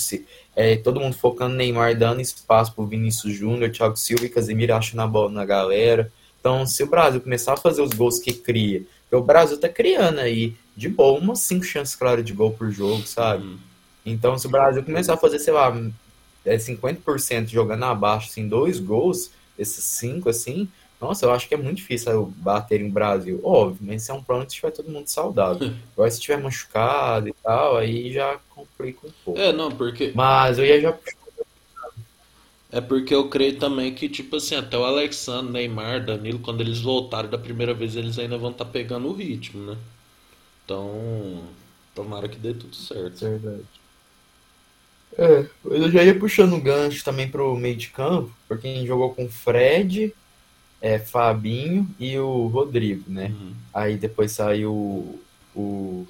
[0.56, 4.74] é, todo mundo focando no Neymar, dando espaço pro Vinícius Júnior, Thiago Silva e Casemiro
[4.74, 6.10] achando a bola na galera.
[6.40, 9.68] Então, se o Brasil começar a fazer os gols que cria, porque o Brasil tá
[9.68, 13.44] criando aí, de boa, umas cinco chances claras de gol por jogo, sabe?
[13.44, 13.58] Uhum.
[14.06, 15.76] Então, se o Brasil começar a fazer, sei lá,
[16.46, 21.58] é 50% jogando abaixo, assim, dois gols, esses cinco, assim, nossa, eu acho que é
[21.58, 23.40] muito difícil bater em Brasil.
[23.44, 25.72] Óbvio, mas isso é um problema se tiver todo mundo saudável.
[25.94, 29.40] Agora, se tiver machucado e tal, aí já complica um pouco.
[29.40, 30.12] É, não, porque.
[30.16, 30.98] Mas eu ia já.
[32.70, 36.82] É porque eu creio também que, tipo assim, até o Alexandre, Neymar, Danilo, quando eles
[36.82, 39.78] voltarem da primeira vez, eles ainda vão estar tá pegando o ritmo, né?
[40.66, 41.44] Então,
[41.96, 43.20] tomara que dê tudo certo.
[43.22, 43.64] Verdade.
[45.18, 49.14] É, eu já ia puxando o gancho também pro meio de campo, porque quem jogou
[49.14, 50.14] com Fred,
[50.82, 53.28] é, Fabinho e o Rodrigo, né?
[53.28, 53.54] Uhum.
[53.74, 55.20] Aí depois saiu o,
[55.56, 56.08] o,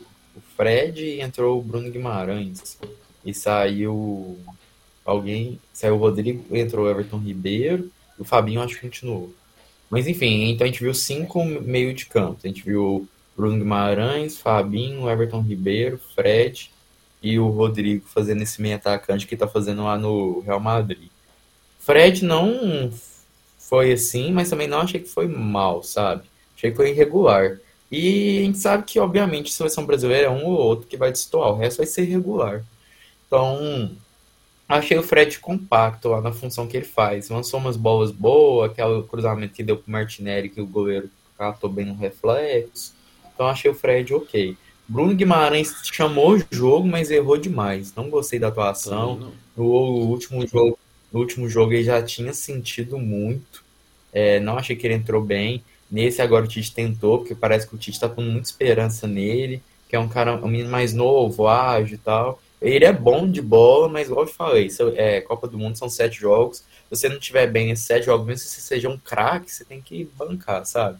[0.56, 2.78] Fred e entrou o Bruno Guimarães.
[3.24, 4.38] E saiu
[5.06, 9.34] alguém, saiu o Rodrigo, entrou o Everton Ribeiro, e o Fabinho acho que continuou.
[9.90, 12.40] Mas enfim, então a gente viu cinco meio de campo.
[12.44, 16.72] A gente viu Bruno Guimarães, Fabinho, Everton Ribeiro, Fred
[17.22, 21.10] e o Rodrigo fazendo esse meio atacante que tá fazendo lá no Real Madrid.
[21.80, 22.92] Fred não
[23.68, 26.24] foi assim, mas também não achei que foi mal, sabe?
[26.56, 27.60] Achei que foi irregular.
[27.92, 31.12] E a gente sabe que, obviamente, a seleção brasileira é um ou outro que vai
[31.12, 32.64] destoar, o resto vai ser irregular.
[33.28, 33.92] Então,
[34.70, 37.30] achei o Fred compacto lá na função que ele faz.
[37.30, 41.86] Lançou umas bolas boas, aquele cruzamento que deu pro Martinelli, que o goleiro catou bem
[41.86, 42.94] no reflexo.
[43.34, 44.56] Então, achei o Fred ok.
[44.88, 47.94] Bruno Guimarães chamou o jogo, mas errou demais.
[47.94, 49.34] Não gostei da atuação.
[49.58, 50.80] No último jogo
[51.12, 53.64] no último jogo ele já tinha sentido muito.
[54.12, 55.64] É, não achei que ele entrou bem.
[55.90, 59.62] Nesse agora o Tite tentou, porque parece que o Tite está com muita esperança nele,
[59.88, 62.42] que é um cara, um menino mais novo, ágil e tal.
[62.62, 66.20] Ele é bom de bola, mas igual eu falei, é, Copa do Mundo são sete
[66.20, 66.58] jogos.
[66.58, 69.64] Se você não tiver bem nesses sete jogos, mesmo se você seja um craque, você
[69.64, 70.98] tem que bancar, sabe?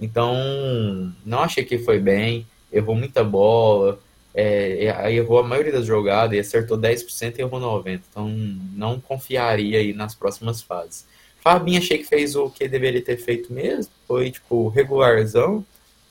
[0.00, 4.00] Então, não achei que foi bem, errou muita bola,
[4.34, 8.00] é, errou a maioria das jogadas e acertou 10% e errou 90%.
[8.10, 11.06] Então não confiaria aí nas próximas fases.
[11.42, 13.92] Fabinho achei que fez o que deveria ter feito mesmo.
[14.06, 15.64] Foi tipo regularzão,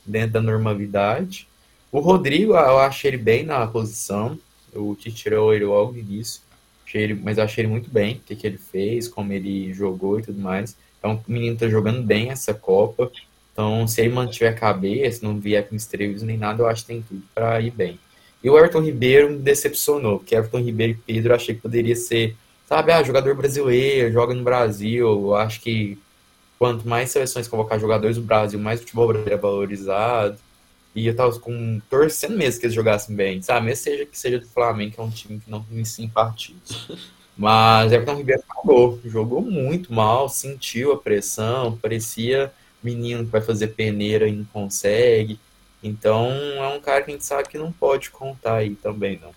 [0.04, 1.46] dentro da normalidade.
[1.90, 4.38] O Rodrigo, eu achei ele bem na posição.
[4.74, 6.42] O Tite tirou ele logo no início.
[6.86, 10.18] Achei ele, mas achei ele muito bem, o que, que ele fez, como ele jogou
[10.18, 10.76] e tudo mais.
[10.98, 13.10] Então o menino tá jogando bem essa Copa.
[13.52, 16.88] Então, se ele mantiver a cabeça, não vier com estrelas nem nada, eu acho que
[16.88, 17.98] tem tudo para ir bem.
[18.42, 21.94] E o Everton Ribeiro me decepcionou, porque Everton Ribeiro e Pedro eu achei que poderia
[21.94, 25.06] ser, sabe, ah, jogador brasileiro, joga no Brasil.
[25.06, 25.98] Eu acho que
[26.58, 30.38] quanto mais seleções convocar jogadores do Brasil, mais o futebol brasileiro é valorizado.
[30.94, 33.66] E eu tava com, torcendo mesmo que eles jogassem bem, sabe?
[33.66, 36.88] Mesmo seja que seja do Flamengo, que é um time que não tem simpatias.
[37.36, 43.68] Mas Everton Ribeiro jogou, jogou muito mal, sentiu a pressão, parecia menino que vai fazer
[43.68, 45.38] peneira e não consegue.
[45.82, 49.32] Então é um cara que a gente sabe que não pode contar aí também, não.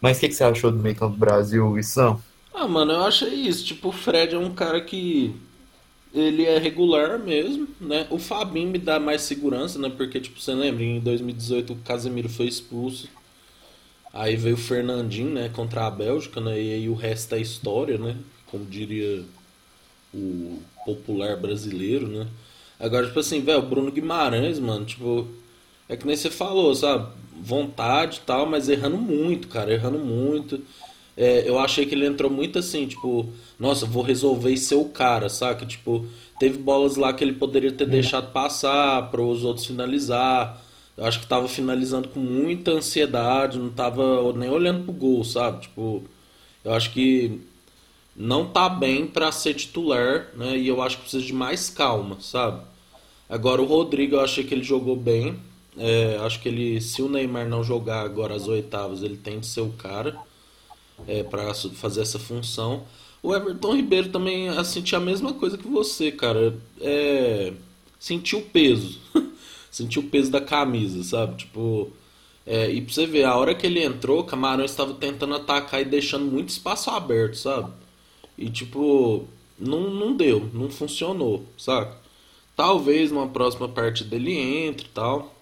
[0.00, 2.20] Mas o que, que, você achou do meio campo do Brasil, Issão?
[2.52, 3.64] Ah, mano, eu achei isso.
[3.64, 5.34] Tipo, o Fred é um cara que.
[6.12, 8.06] Ele é regular mesmo, né?
[8.10, 9.90] O Fabinho me dá mais segurança, né?
[9.96, 13.08] Porque, tipo, você lembra, em 2018 o Casemiro foi expulso.
[14.12, 15.48] Aí veio o Fernandinho, né?
[15.48, 16.60] Contra a Bélgica, né?
[16.60, 18.16] E aí o resto é história, né?
[18.46, 19.24] Como diria
[20.12, 22.28] o popular brasileiro, né?
[22.78, 25.26] Agora, tipo assim, velho, o Bruno Guimarães, mano, tipo,
[25.88, 27.08] é que nem você falou, sabe?
[27.40, 30.60] Vontade e tal, mas errando muito, cara, errando muito.
[31.16, 34.86] É, eu achei que ele entrou muito assim, tipo, nossa, vou resolver e ser o
[34.86, 35.64] cara, saca?
[35.64, 36.06] Tipo,
[36.38, 40.60] teve bolas lá que ele poderia ter deixado passar para os outros finalizar.
[40.96, 45.62] Eu acho que tava finalizando com muita ansiedade, não tava nem olhando pro gol, sabe?
[45.62, 46.04] Tipo,
[46.64, 47.40] eu acho que
[48.16, 50.56] não tá bem para ser titular, né?
[50.56, 52.62] E eu acho que precisa de mais calma, sabe?
[53.28, 55.36] Agora o Rodrigo, eu achei que ele jogou bem.
[55.76, 59.46] É, acho que ele, se o Neymar não jogar agora as oitavas, ele tem de
[59.46, 60.16] ser o cara
[61.06, 62.84] é, para fazer essa função.
[63.22, 66.56] O Everton Ribeiro também sentiu a mesma coisa que você, cara.
[66.80, 67.52] É,
[67.98, 69.00] sentiu o peso.
[69.70, 71.36] sentiu o peso da camisa, sabe?
[71.36, 71.90] Tipo.
[72.46, 75.80] É, e pra você ver, a hora que ele entrou, o Camarão estava tentando atacar
[75.80, 77.72] e deixando muito espaço aberto, sabe?
[78.36, 79.26] E tipo,
[79.58, 81.96] não, não deu, não funcionou, saca?
[82.54, 85.34] Talvez numa próxima parte dele entre e tal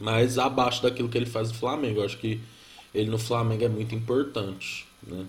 [0.00, 2.00] mas abaixo daquilo que ele faz no Flamengo.
[2.00, 2.40] Eu acho que
[2.94, 5.26] ele no Flamengo é muito importante, né?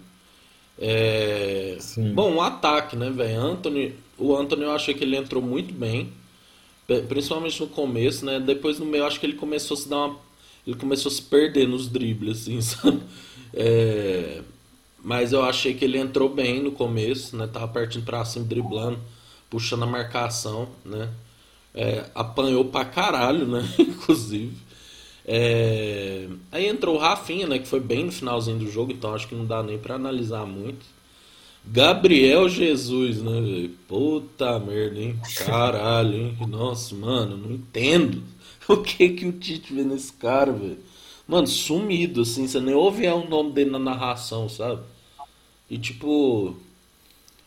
[0.80, 1.78] É...
[2.14, 3.40] Bom, o ataque, né, velho?
[3.40, 6.12] Anthony, o Anthony eu achei que ele entrou muito bem.
[7.08, 8.40] Principalmente no começo, né?
[8.40, 10.20] Depois no meio acho que ele começou a se dar uma.
[10.66, 13.02] Ele começou a se perder nos dribles, assim, sabe?
[13.54, 14.42] É...
[15.04, 17.48] Mas eu achei que ele entrou bem no começo, né?
[17.48, 19.00] Tava partindo pra cima, driblando,
[19.50, 21.10] puxando a marcação, né?
[21.74, 22.06] É...
[22.14, 23.64] Apanhou pra caralho, né?
[23.80, 24.56] Inclusive.
[25.26, 26.28] É...
[26.52, 27.60] Aí entrou o Rafinha, né?
[27.60, 30.46] Que foi bem no finalzinho do jogo, então acho que não dá nem para analisar
[30.46, 30.86] muito.
[31.64, 33.70] Gabriel Jesus, né?
[33.88, 35.20] Puta merda, hein?
[35.38, 36.38] Caralho, hein?
[36.48, 38.24] Nossa, mano, não entendo.
[38.68, 40.78] O que que o Tite vê nesse cara, velho?
[41.28, 44.82] Mano, sumido, assim, você nem ouve o nome dele na narração, sabe?
[45.70, 46.56] E tipo,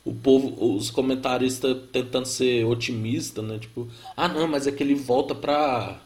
[0.05, 3.59] o povo, os comentaristas tentando ser otimista, né?
[3.59, 5.99] Tipo, ah não, mas é que ele volta pra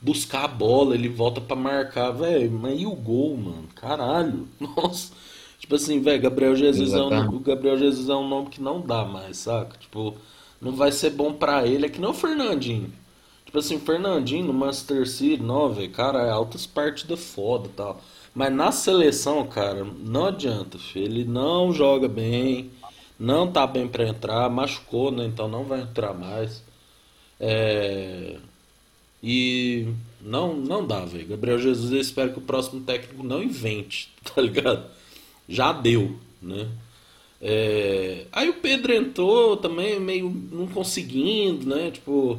[0.00, 2.50] buscar a bola, ele volta para marcar, velho.
[2.50, 3.68] Mas e o gol, mano?
[3.76, 4.48] Caralho.
[4.58, 5.12] Nossa.
[5.58, 8.80] Tipo assim, velho, Gabriel Jesus é um, o Gabriel Jesus é um nome que não
[8.80, 9.78] dá mais, saca?
[9.78, 10.16] Tipo,
[10.60, 12.92] não vai ser bom para ele, é que não o Fernandinho.
[13.44, 18.00] Tipo assim, Fernandinho no Master City, não, velho, cara, é altas partidas foda e tal.
[18.34, 21.04] Mas na seleção, cara, não adianta, filho.
[21.04, 22.70] Ele não joga bem,
[23.18, 25.24] não tá bem para entrar, machucou, né?
[25.26, 26.62] Então não vai entrar mais.
[27.38, 28.36] É...
[29.22, 29.88] E
[30.20, 31.26] não, não dá, velho.
[31.28, 34.84] Gabriel Jesus, eu espero que o próximo técnico não invente, tá ligado?
[35.48, 36.68] Já deu, né?
[37.40, 38.26] É...
[38.32, 41.90] Aí o Pedro entrou também meio não conseguindo, né?
[41.90, 42.38] Tipo,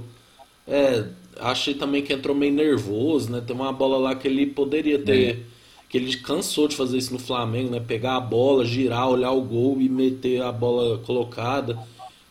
[0.67, 1.05] é,
[1.39, 3.41] achei também que entrou meio nervoso, né?
[3.45, 5.45] Tem uma bola lá que ele poderia ter.
[5.93, 7.79] Que ele cansou de fazer isso no Flamengo, né?
[7.79, 11.79] Pegar a bola, girar, olhar o gol e meter a bola colocada.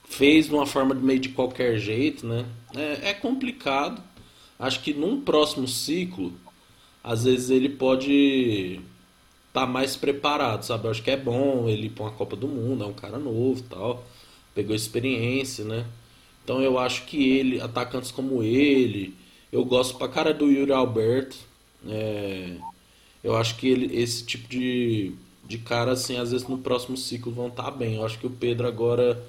[0.05, 2.44] Fez de uma forma meio de qualquer jeito, né?
[2.77, 4.03] É, é complicado
[4.62, 6.33] acho que num próximo ciclo,
[7.03, 8.81] às vezes ele pode
[9.48, 10.87] estar tá mais preparado, sabe?
[10.87, 13.18] Eu acho que é bom ele ir para uma Copa do Mundo, é um cara
[13.18, 14.05] novo tal,
[14.55, 15.85] pegou experiência, né?
[16.44, 19.16] Então eu acho que ele, atacantes como ele,
[19.51, 21.37] eu gosto pra cara do Yuri Alberto,
[21.88, 22.57] é,
[23.22, 25.12] eu acho que ele, esse tipo de,
[25.46, 27.96] de cara, assim, às vezes no próximo ciclo vão estar tá bem.
[27.96, 29.22] Eu acho que o Pedro agora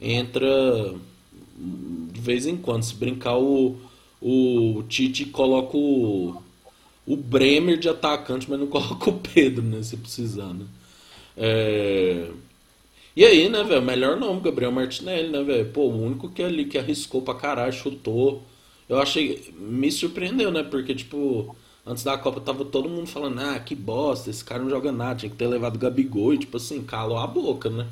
[0.00, 0.94] entra
[1.56, 3.78] de vez em quando, se brincar o
[4.20, 6.42] o Tite coloca o,
[7.06, 9.82] o Bremer de atacante, mas não coloca o Pedro, né?
[9.82, 10.66] Se precisar, né?
[11.36, 12.30] É...
[13.16, 13.82] E aí, né, velho?
[13.82, 15.70] Melhor nome, Gabriel Martinelli, né, velho?
[15.70, 18.42] Pô, o único que ali que arriscou pra caralho, chutou.
[18.88, 19.52] Eu achei.
[19.58, 20.62] Me surpreendeu, né?
[20.62, 24.70] Porque, tipo, antes da Copa tava todo mundo falando, ah, que bosta, esse cara não
[24.70, 27.86] joga nada, tinha que ter levado o Gabigol e, tipo assim, calou a boca, né?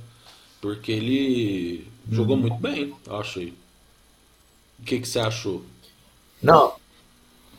[0.60, 2.42] Porque ele jogou uhum.
[2.42, 3.54] muito bem, eu achei.
[4.78, 5.64] O que, que você achou?
[6.42, 6.74] Não.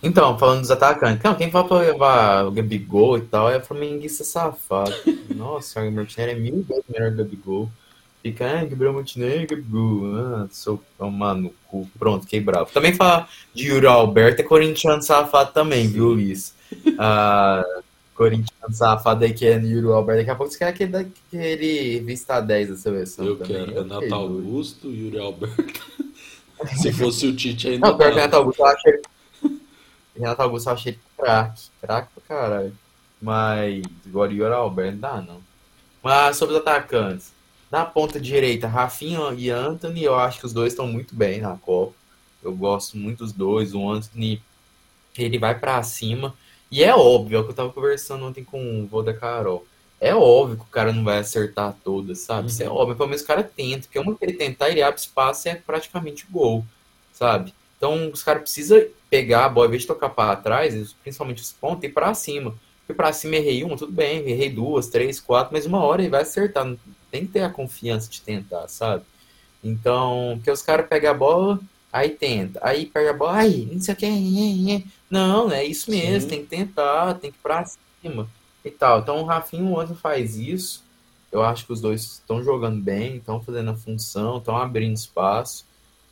[0.01, 1.23] Então, falando dos atacantes.
[1.23, 4.93] Não, quem fala pra levar o Gabigol e tal é o flamenguista safado.
[5.35, 7.69] Nossa, o Martinelli é mil vezes melhor que o Gabigol.
[8.21, 8.93] Fica, ah, Gabriel
[9.49, 10.15] Gabigol.
[10.17, 11.89] Ah, sou tomar no cu.
[11.97, 12.69] Pronto, fiquei bravo.
[12.71, 16.53] Também fala de Yuri Alberto, é corintiano safado também, viu, Luiz?
[16.97, 17.63] Ah,
[18.13, 20.19] corintiano safado aí que é Yuri Alberto.
[20.19, 23.65] Daqui a pouco você quer aquele, aquele vista 10 da seleção Eu também.
[23.65, 26.09] quero Renato Augusto, Yuri Alberto.
[26.75, 27.87] Se fosse o Tite ainda.
[27.87, 29.01] Não, pior que Renato Augusto eu achei.
[30.13, 31.61] Renato Augusto eu achei craque.
[31.81, 32.73] Craque pra caralho.
[33.21, 35.41] Mas agora Yuri Alberto não dá, não.
[36.03, 37.38] Mas sobre os atacantes.
[37.71, 41.55] Na ponta direita, Rafinha e Anthony, eu acho que os dois estão muito bem na
[41.55, 41.93] Copa.
[42.43, 43.73] Eu gosto muito dos dois.
[43.73, 44.41] O Anthony,
[45.17, 46.33] ele vai para cima.
[46.71, 49.65] E é óbvio, é o que eu tava conversando ontem com o vô da Carol.
[49.99, 52.41] É óbvio que o cara não vai acertar todas, sabe?
[52.41, 52.47] Uhum.
[52.47, 52.75] Isso é uhum.
[52.75, 55.51] óbvio, pelo menos o cara tenta, porque uma que ele tentar, ele abre espaço e
[55.51, 56.63] é praticamente gol,
[57.11, 57.53] sabe?
[57.77, 61.51] Então os caras precisam pegar a bola, em vez de tocar para trás, principalmente os
[61.51, 62.55] pontos, e para cima.
[62.81, 66.09] Porque para cima errei uma, tudo bem, errei duas, três, quatro, mas uma hora ele
[66.09, 66.65] vai acertar.
[67.11, 69.03] Tem que ter a confiança de tentar, sabe?
[69.63, 71.59] Então, porque os caras pegam a bola,
[71.91, 76.21] aí tenta, aí pega a bola, aí, não sei o que, não, é isso mesmo,
[76.21, 76.27] Sim.
[76.27, 78.27] tem que tentar, tem que ir pra cima
[78.63, 78.99] e tal.
[78.99, 80.83] Então o Rafinha e o faz isso.
[81.31, 85.65] Eu acho que os dois estão jogando bem, estão fazendo a função, estão abrindo espaço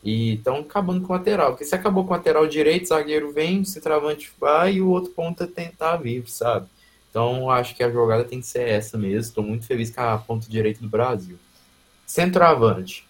[0.03, 1.51] e estão acabando com o lateral.
[1.51, 5.11] Porque se acabou com o lateral direito, zagueiro vem, o centroavante vai e o outro
[5.11, 6.67] ponta tentar vir, sabe?
[7.17, 9.21] Então acho que a jogada tem que ser essa mesmo.
[9.21, 11.39] Estou muito feliz com a ponta direita do Brasil.
[12.05, 13.07] Centroavante.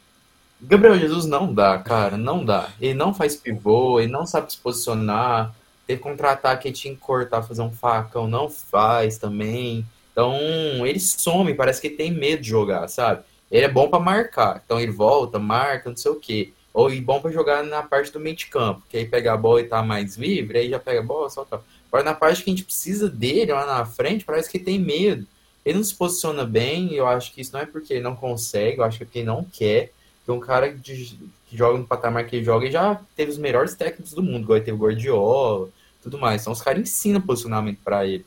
[0.61, 2.69] Gabriel Jesus não dá, cara, não dá.
[2.79, 5.53] Ele não faz pivô, ele não sabe se posicionar
[5.85, 9.85] ter contra-ataque tinha que cortar, fazer um facão, não faz também.
[10.13, 10.37] Então,
[10.85, 13.23] ele some, parece que tem medo de jogar, sabe?
[13.51, 16.53] Ele é bom para marcar, então ele volta, marca, não sei o quê.
[16.73, 19.37] Ou e bom para jogar na parte do meio de campo, que aí pega a
[19.37, 21.61] bola e tá mais livre, aí já pega a bola, solta.
[21.87, 25.25] Agora na parte que a gente precisa dele lá na frente, parece que tem medo.
[25.65, 28.79] Ele não se posiciona bem, eu acho que isso não é porque ele não consegue,
[28.79, 29.91] eu acho que é porque ele não quer.
[30.19, 31.17] Porque um cara que
[31.51, 34.59] joga no patamar que ele joga e já teve os melhores técnicos do mundo, igual
[34.59, 35.69] teve o Guardiola,
[36.01, 36.41] tudo mais.
[36.41, 38.25] Então os caras ensinam posicionamento para ele.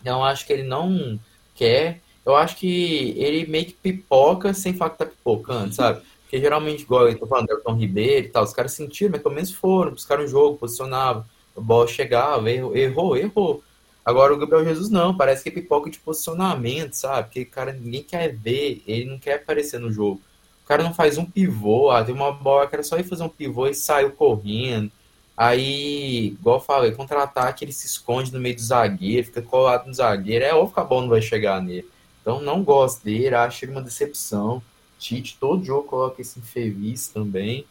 [0.00, 1.18] Então acho que ele não
[1.54, 2.00] quer.
[2.24, 6.02] Eu acho que ele meio que pipoca sem falar que tá pipocando, sabe?
[6.22, 9.34] Porque geralmente, igual eu tô falando, Elton Ribeiro e tal, os caras sentiram, mas pelo
[9.34, 11.26] menos foram, buscaram o jogo, posicionavam,
[11.56, 13.64] a bola chegava, errou, errou, errou.
[14.04, 17.24] Agora o Gabriel Jesus não, parece que é pipoca de posicionamento, sabe?
[17.24, 20.20] Porque, cara, ninguém quer ver, ele não quer aparecer no jogo.
[20.64, 23.22] O cara não faz um pivô, ah, tem uma bola que era só ir fazer
[23.22, 24.90] um pivô e saiu correndo.
[25.36, 29.94] Aí, igual eu falei, contra-ataque ele se esconde no meio do zagueiro, fica colado no
[29.94, 31.88] zagueiro, é óbvio que a bola não vai chegar nele.
[32.20, 34.62] Então não gosto dele, acho ele uma decepção.
[34.98, 37.66] Tite, todo jogo coloca esse infeliz também,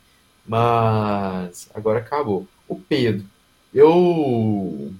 [0.45, 2.47] mas agora acabou.
[2.67, 3.25] O Pedro,
[3.73, 4.93] eu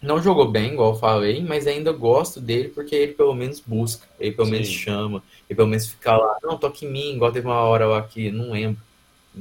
[0.00, 4.06] não jogou bem, igual eu falei, mas ainda gosto dele porque ele pelo menos busca,
[4.20, 4.52] ele pelo Sim.
[4.52, 7.86] menos chama, ele pelo menos fica lá, não, toque em mim, igual teve uma hora
[7.86, 8.80] lá que, não lembro,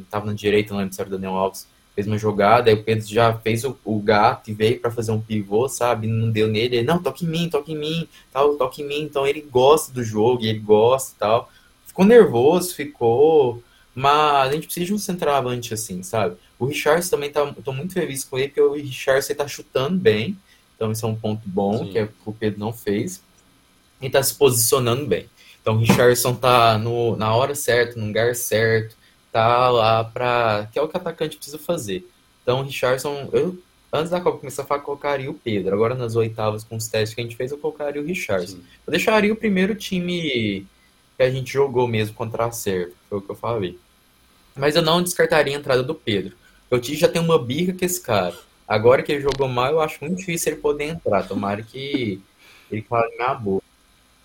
[0.09, 2.83] tava na direita, não lembro se era o Daniel Alves, fez uma jogada, aí o
[2.83, 6.47] Pedro já fez o, o gato e veio para fazer um pivô, sabe, não deu
[6.47, 9.41] nele, ele, não, toque em mim, toque em mim, tal, toque em mim, então ele
[9.41, 11.49] gosta do jogo, ele gosta e tal,
[11.85, 13.63] ficou nervoso, ficou,
[13.93, 17.93] mas a gente precisa de um centroavante assim, sabe, o Richard também tá, tô muito
[17.93, 20.37] feliz com ele, porque o Richard tá chutando bem,
[20.75, 21.91] então, isso é um ponto bom, Sim.
[21.91, 23.21] que, é, que o Pedro não fez.
[24.01, 25.29] E está se posicionando bem.
[25.61, 28.95] Então, o Richardson tá no, na hora certa, no lugar certo,
[29.31, 30.67] tá lá para.
[30.71, 32.07] que é o que o atacante precisa fazer.
[32.43, 33.57] Então, o Richardson, eu,
[33.91, 35.73] antes da Copa começar a falar, colocaria o Pedro.
[35.73, 38.57] Agora, nas oitavas, com os testes que a gente fez, eu colocaria o Richardson.
[38.57, 38.63] Sim.
[38.85, 40.67] Eu deixaria o primeiro time
[41.17, 43.79] que a gente jogou mesmo contra a Sérvia, foi o que eu falei.
[44.55, 46.35] Mas eu não descartaria a entrada do Pedro.
[46.69, 48.35] O Tite já tem uma birra com esse cara.
[48.67, 51.27] Agora que ele jogou mal, eu acho muito difícil ele poder entrar.
[51.27, 52.21] Tomara que
[52.71, 53.61] ele fale minha boa.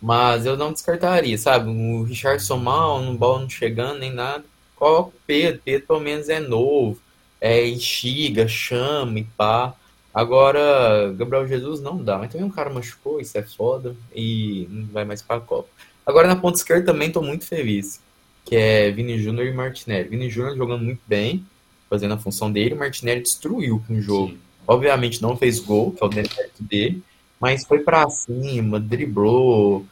[0.00, 1.68] Mas eu não descartaria, sabe?
[1.68, 4.44] O Richardson mal, não bola não chegando nem nada.
[4.74, 5.60] Coloca o Pedro.
[5.62, 6.98] Pedro pelo menos é novo.
[7.40, 9.74] É, enxiga, chama e pá.
[10.12, 12.16] Agora, Gabriel Jesus não dá.
[12.18, 13.94] Mas também um cara machucou, isso é foda.
[14.14, 15.68] E não vai mais pra Copa.
[16.06, 18.00] Agora na ponta esquerda também tô muito feliz.
[18.46, 20.08] Que é Vini Júnior e Martinelli.
[20.08, 21.46] Vini Júnior jogando muito bem
[21.90, 24.30] fazendo a função dele, o Martinelli destruiu com o jogo.
[24.30, 24.38] Sim.
[24.66, 27.02] Obviamente não fez gol, que é o demérito dele,
[27.40, 29.84] mas foi para cima, driblou,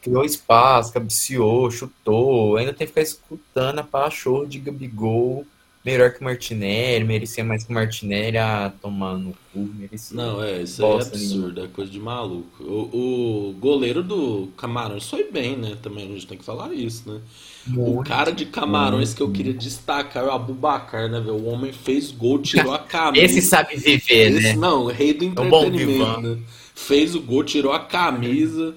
[0.00, 5.46] criou espaço, cabeceou, chutou, ainda tem que ficar escutando a pachorra de Gabigol
[5.86, 10.16] melhor que o Martinelli, merecia mais que o Martinelli, ah, tomar no cu, merecia.
[10.16, 12.64] Não, é, isso é absurdo, é coisa de maluco.
[12.64, 15.76] O, o goleiro do Camarões foi bem, né?
[15.80, 17.20] Também a gente tem que falar isso, né?
[17.68, 19.16] Muito, o cara de Camarões muito.
[19.16, 21.36] que eu queria destacar é o Abubacar, né, velho?
[21.36, 23.24] O homem fez gol, tirou a camisa.
[23.24, 24.56] Esse sabe viver, Esse, né?
[24.56, 26.38] Não, rei do é entretenimento, né?
[26.74, 28.74] Fez o gol, tirou a camisa,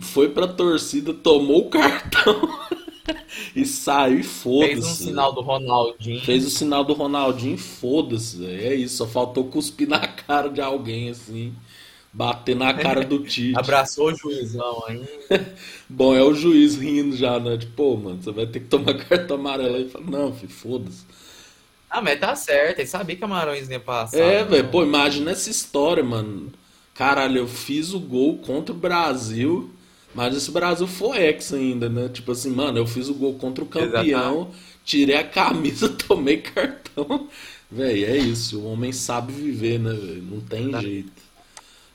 [0.00, 2.50] foi pra torcida, tomou o cartão.
[3.54, 4.72] e saiu e foda-se.
[4.74, 6.20] Fez um sinal do Ronaldinho.
[6.20, 8.44] Fez o sinal do Ronaldinho e foda-se.
[8.44, 11.54] É isso, só faltou cuspir na cara de alguém assim.
[12.12, 13.58] Bater na cara do Tite.
[13.58, 15.08] Abraçou o juizão ainda.
[15.88, 17.56] Bom, é o juiz rindo já, né?
[17.56, 19.78] Tipo, pô, mano, você vai ter que tomar carta amarela.
[19.78, 21.04] E fala, não, filho, foda-se.
[21.88, 24.18] Ah, mas tá certo, ele sabia que Camarões ia passar.
[24.18, 26.50] É, velho, pô, imagina essa história, mano.
[26.94, 29.70] Caralho, eu fiz o gol contra o Brasil,
[30.14, 32.08] mas esse Brasil foi ex ainda, né?
[32.08, 34.56] Tipo assim, mano, eu fiz o gol contra o campeão, Exatamente.
[34.84, 37.28] tirei a camisa, tomei cartão.
[37.70, 40.22] Velho, é isso, o homem sabe viver, né, velho?
[40.22, 40.80] Não tem tá.
[40.80, 41.22] jeito.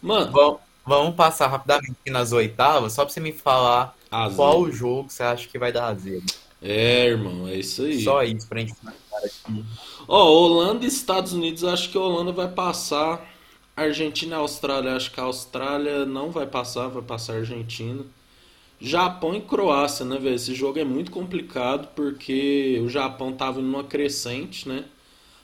[0.02, 0.32] Mano.
[0.32, 3.96] Vamos, vamos passar rapidamente aqui nas oitavas, só pra você me falar
[4.36, 6.26] qual jogo você acha que vai dar azedo.
[6.62, 8.04] É, irmão, é isso aí.
[8.04, 9.66] Só isso pra gente finalizar aqui.
[10.08, 13.24] Ó, Holanda e Estados Unidos, acho que a Holanda vai passar.
[13.84, 18.04] Argentina e Austrália, acho que a Austrália não vai passar, vai passar a Argentina.
[18.80, 20.36] Japão e Croácia, né, velho?
[20.36, 24.86] Esse jogo é muito complicado porque o Japão tava numa crescente, né?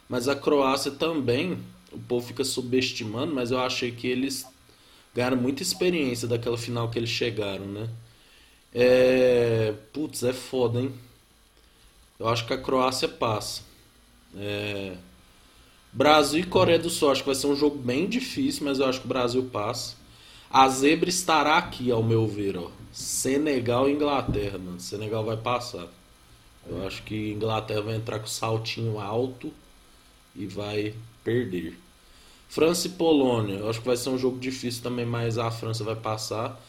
[0.09, 1.59] Mas a Croácia também
[1.91, 4.45] o povo fica subestimando, mas eu achei que eles
[5.13, 7.89] ganharam muita experiência daquela final que eles chegaram, né?
[8.73, 9.73] É...
[9.93, 10.93] Putz, é foda, hein?
[12.19, 13.61] Eu acho que a Croácia passa.
[14.35, 14.95] É...
[15.93, 18.87] Brasil e Coreia do Sul, acho que vai ser um jogo bem difícil, mas eu
[18.87, 19.95] acho que o Brasil passa.
[20.49, 22.69] A zebra estará aqui, ao meu ver, ó.
[22.91, 24.79] Senegal e Inglaterra, mano.
[24.79, 25.87] Senegal vai passar.
[26.67, 29.51] Eu acho que Inglaterra vai entrar com saltinho alto
[30.35, 31.77] e vai perder.
[32.49, 35.83] França e Polônia, eu acho que vai ser um jogo difícil também, mas a França
[35.83, 36.59] vai passar.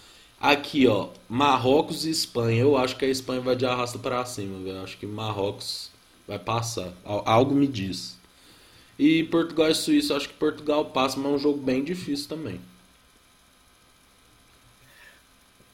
[0.40, 2.62] Aqui, ó, Marrocos e Espanha.
[2.62, 4.82] Eu acho que a Espanha vai de arrasta para cima, velho.
[4.82, 5.90] Acho que Marrocos
[6.26, 6.92] vai passar.
[7.04, 8.18] Algo me diz.
[8.98, 12.60] E Portugal e Suíça, acho que Portugal passa, mas é um jogo bem difícil também.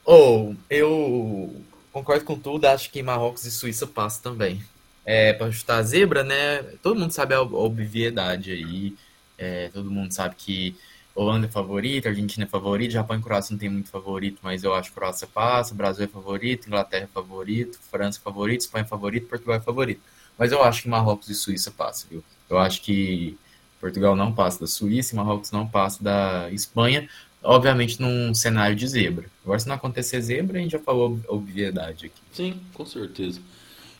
[0.03, 1.61] Ou, oh, eu
[1.91, 4.63] concordo com tudo, acho que Marrocos e Suíça passa também.
[5.05, 6.63] É, para chutar a zebra, né?
[6.81, 8.95] Todo mundo sabe a obviedade aí.
[9.37, 10.75] É, todo mundo sabe que
[11.15, 14.73] Holanda é favorito, Argentina é favorito, Japão e Croácia não tem muito favorito, mas eu
[14.73, 18.87] acho que Croácia passa, Brasil é favorito, Inglaterra é favorito, França é favorito, Espanha é
[18.87, 20.01] favorito, Portugal é favorito.
[20.37, 22.23] Mas eu acho que Marrocos e Suíça passa, viu?
[22.51, 23.37] Eu acho que
[23.79, 27.09] Portugal não passa da Suíça e Marrocos não passa da Espanha,
[27.41, 29.25] obviamente num cenário de zebra.
[29.43, 32.21] Agora, se não acontecer zebra, a gente já falou obviedade aqui.
[32.31, 33.39] Sim, com certeza.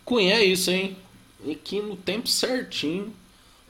[0.06, 0.97] Cunha, é isso, hein?
[1.49, 3.14] Aqui no tempo certinho.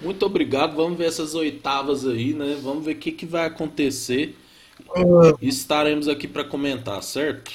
[0.01, 0.75] Muito obrigado.
[0.75, 2.59] Vamos ver essas oitavas aí, né?
[2.61, 4.35] Vamos ver o que, que vai acontecer.
[4.89, 7.51] Uh, Estaremos aqui para comentar, certo?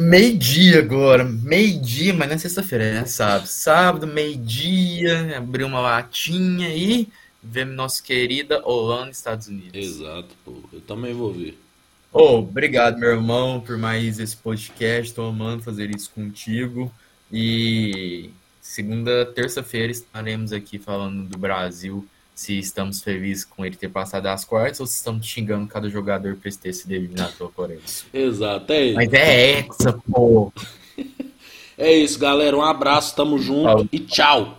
[0.00, 3.48] Meio-dia agora, meio-dia, mas não é sexta-feira, é sábado.
[3.48, 7.08] Sábado, meio-dia, abrir uma latinha e
[7.42, 9.74] ver nossa querida Holanda Estados Unidos.
[9.74, 10.62] Exato, pô.
[10.72, 11.58] Eu também vou ver.
[12.12, 15.08] Oh, obrigado, meu irmão, por mais esse podcast.
[15.08, 16.94] Estou amando fazer isso contigo.
[17.32, 18.30] E
[18.60, 22.06] segunda, terça-feira estaremos aqui falando do Brasil,
[22.38, 26.36] se estamos felizes com ele ter passado as quartas ou se estamos xingando cada jogador
[26.36, 27.80] por ter sido eliminado pela Coreia.
[28.14, 28.94] Exato, é isso.
[28.94, 30.52] Mas é essa, pô.
[31.76, 32.56] é isso, galera.
[32.56, 34.57] Um abraço, tamo junto e tchau.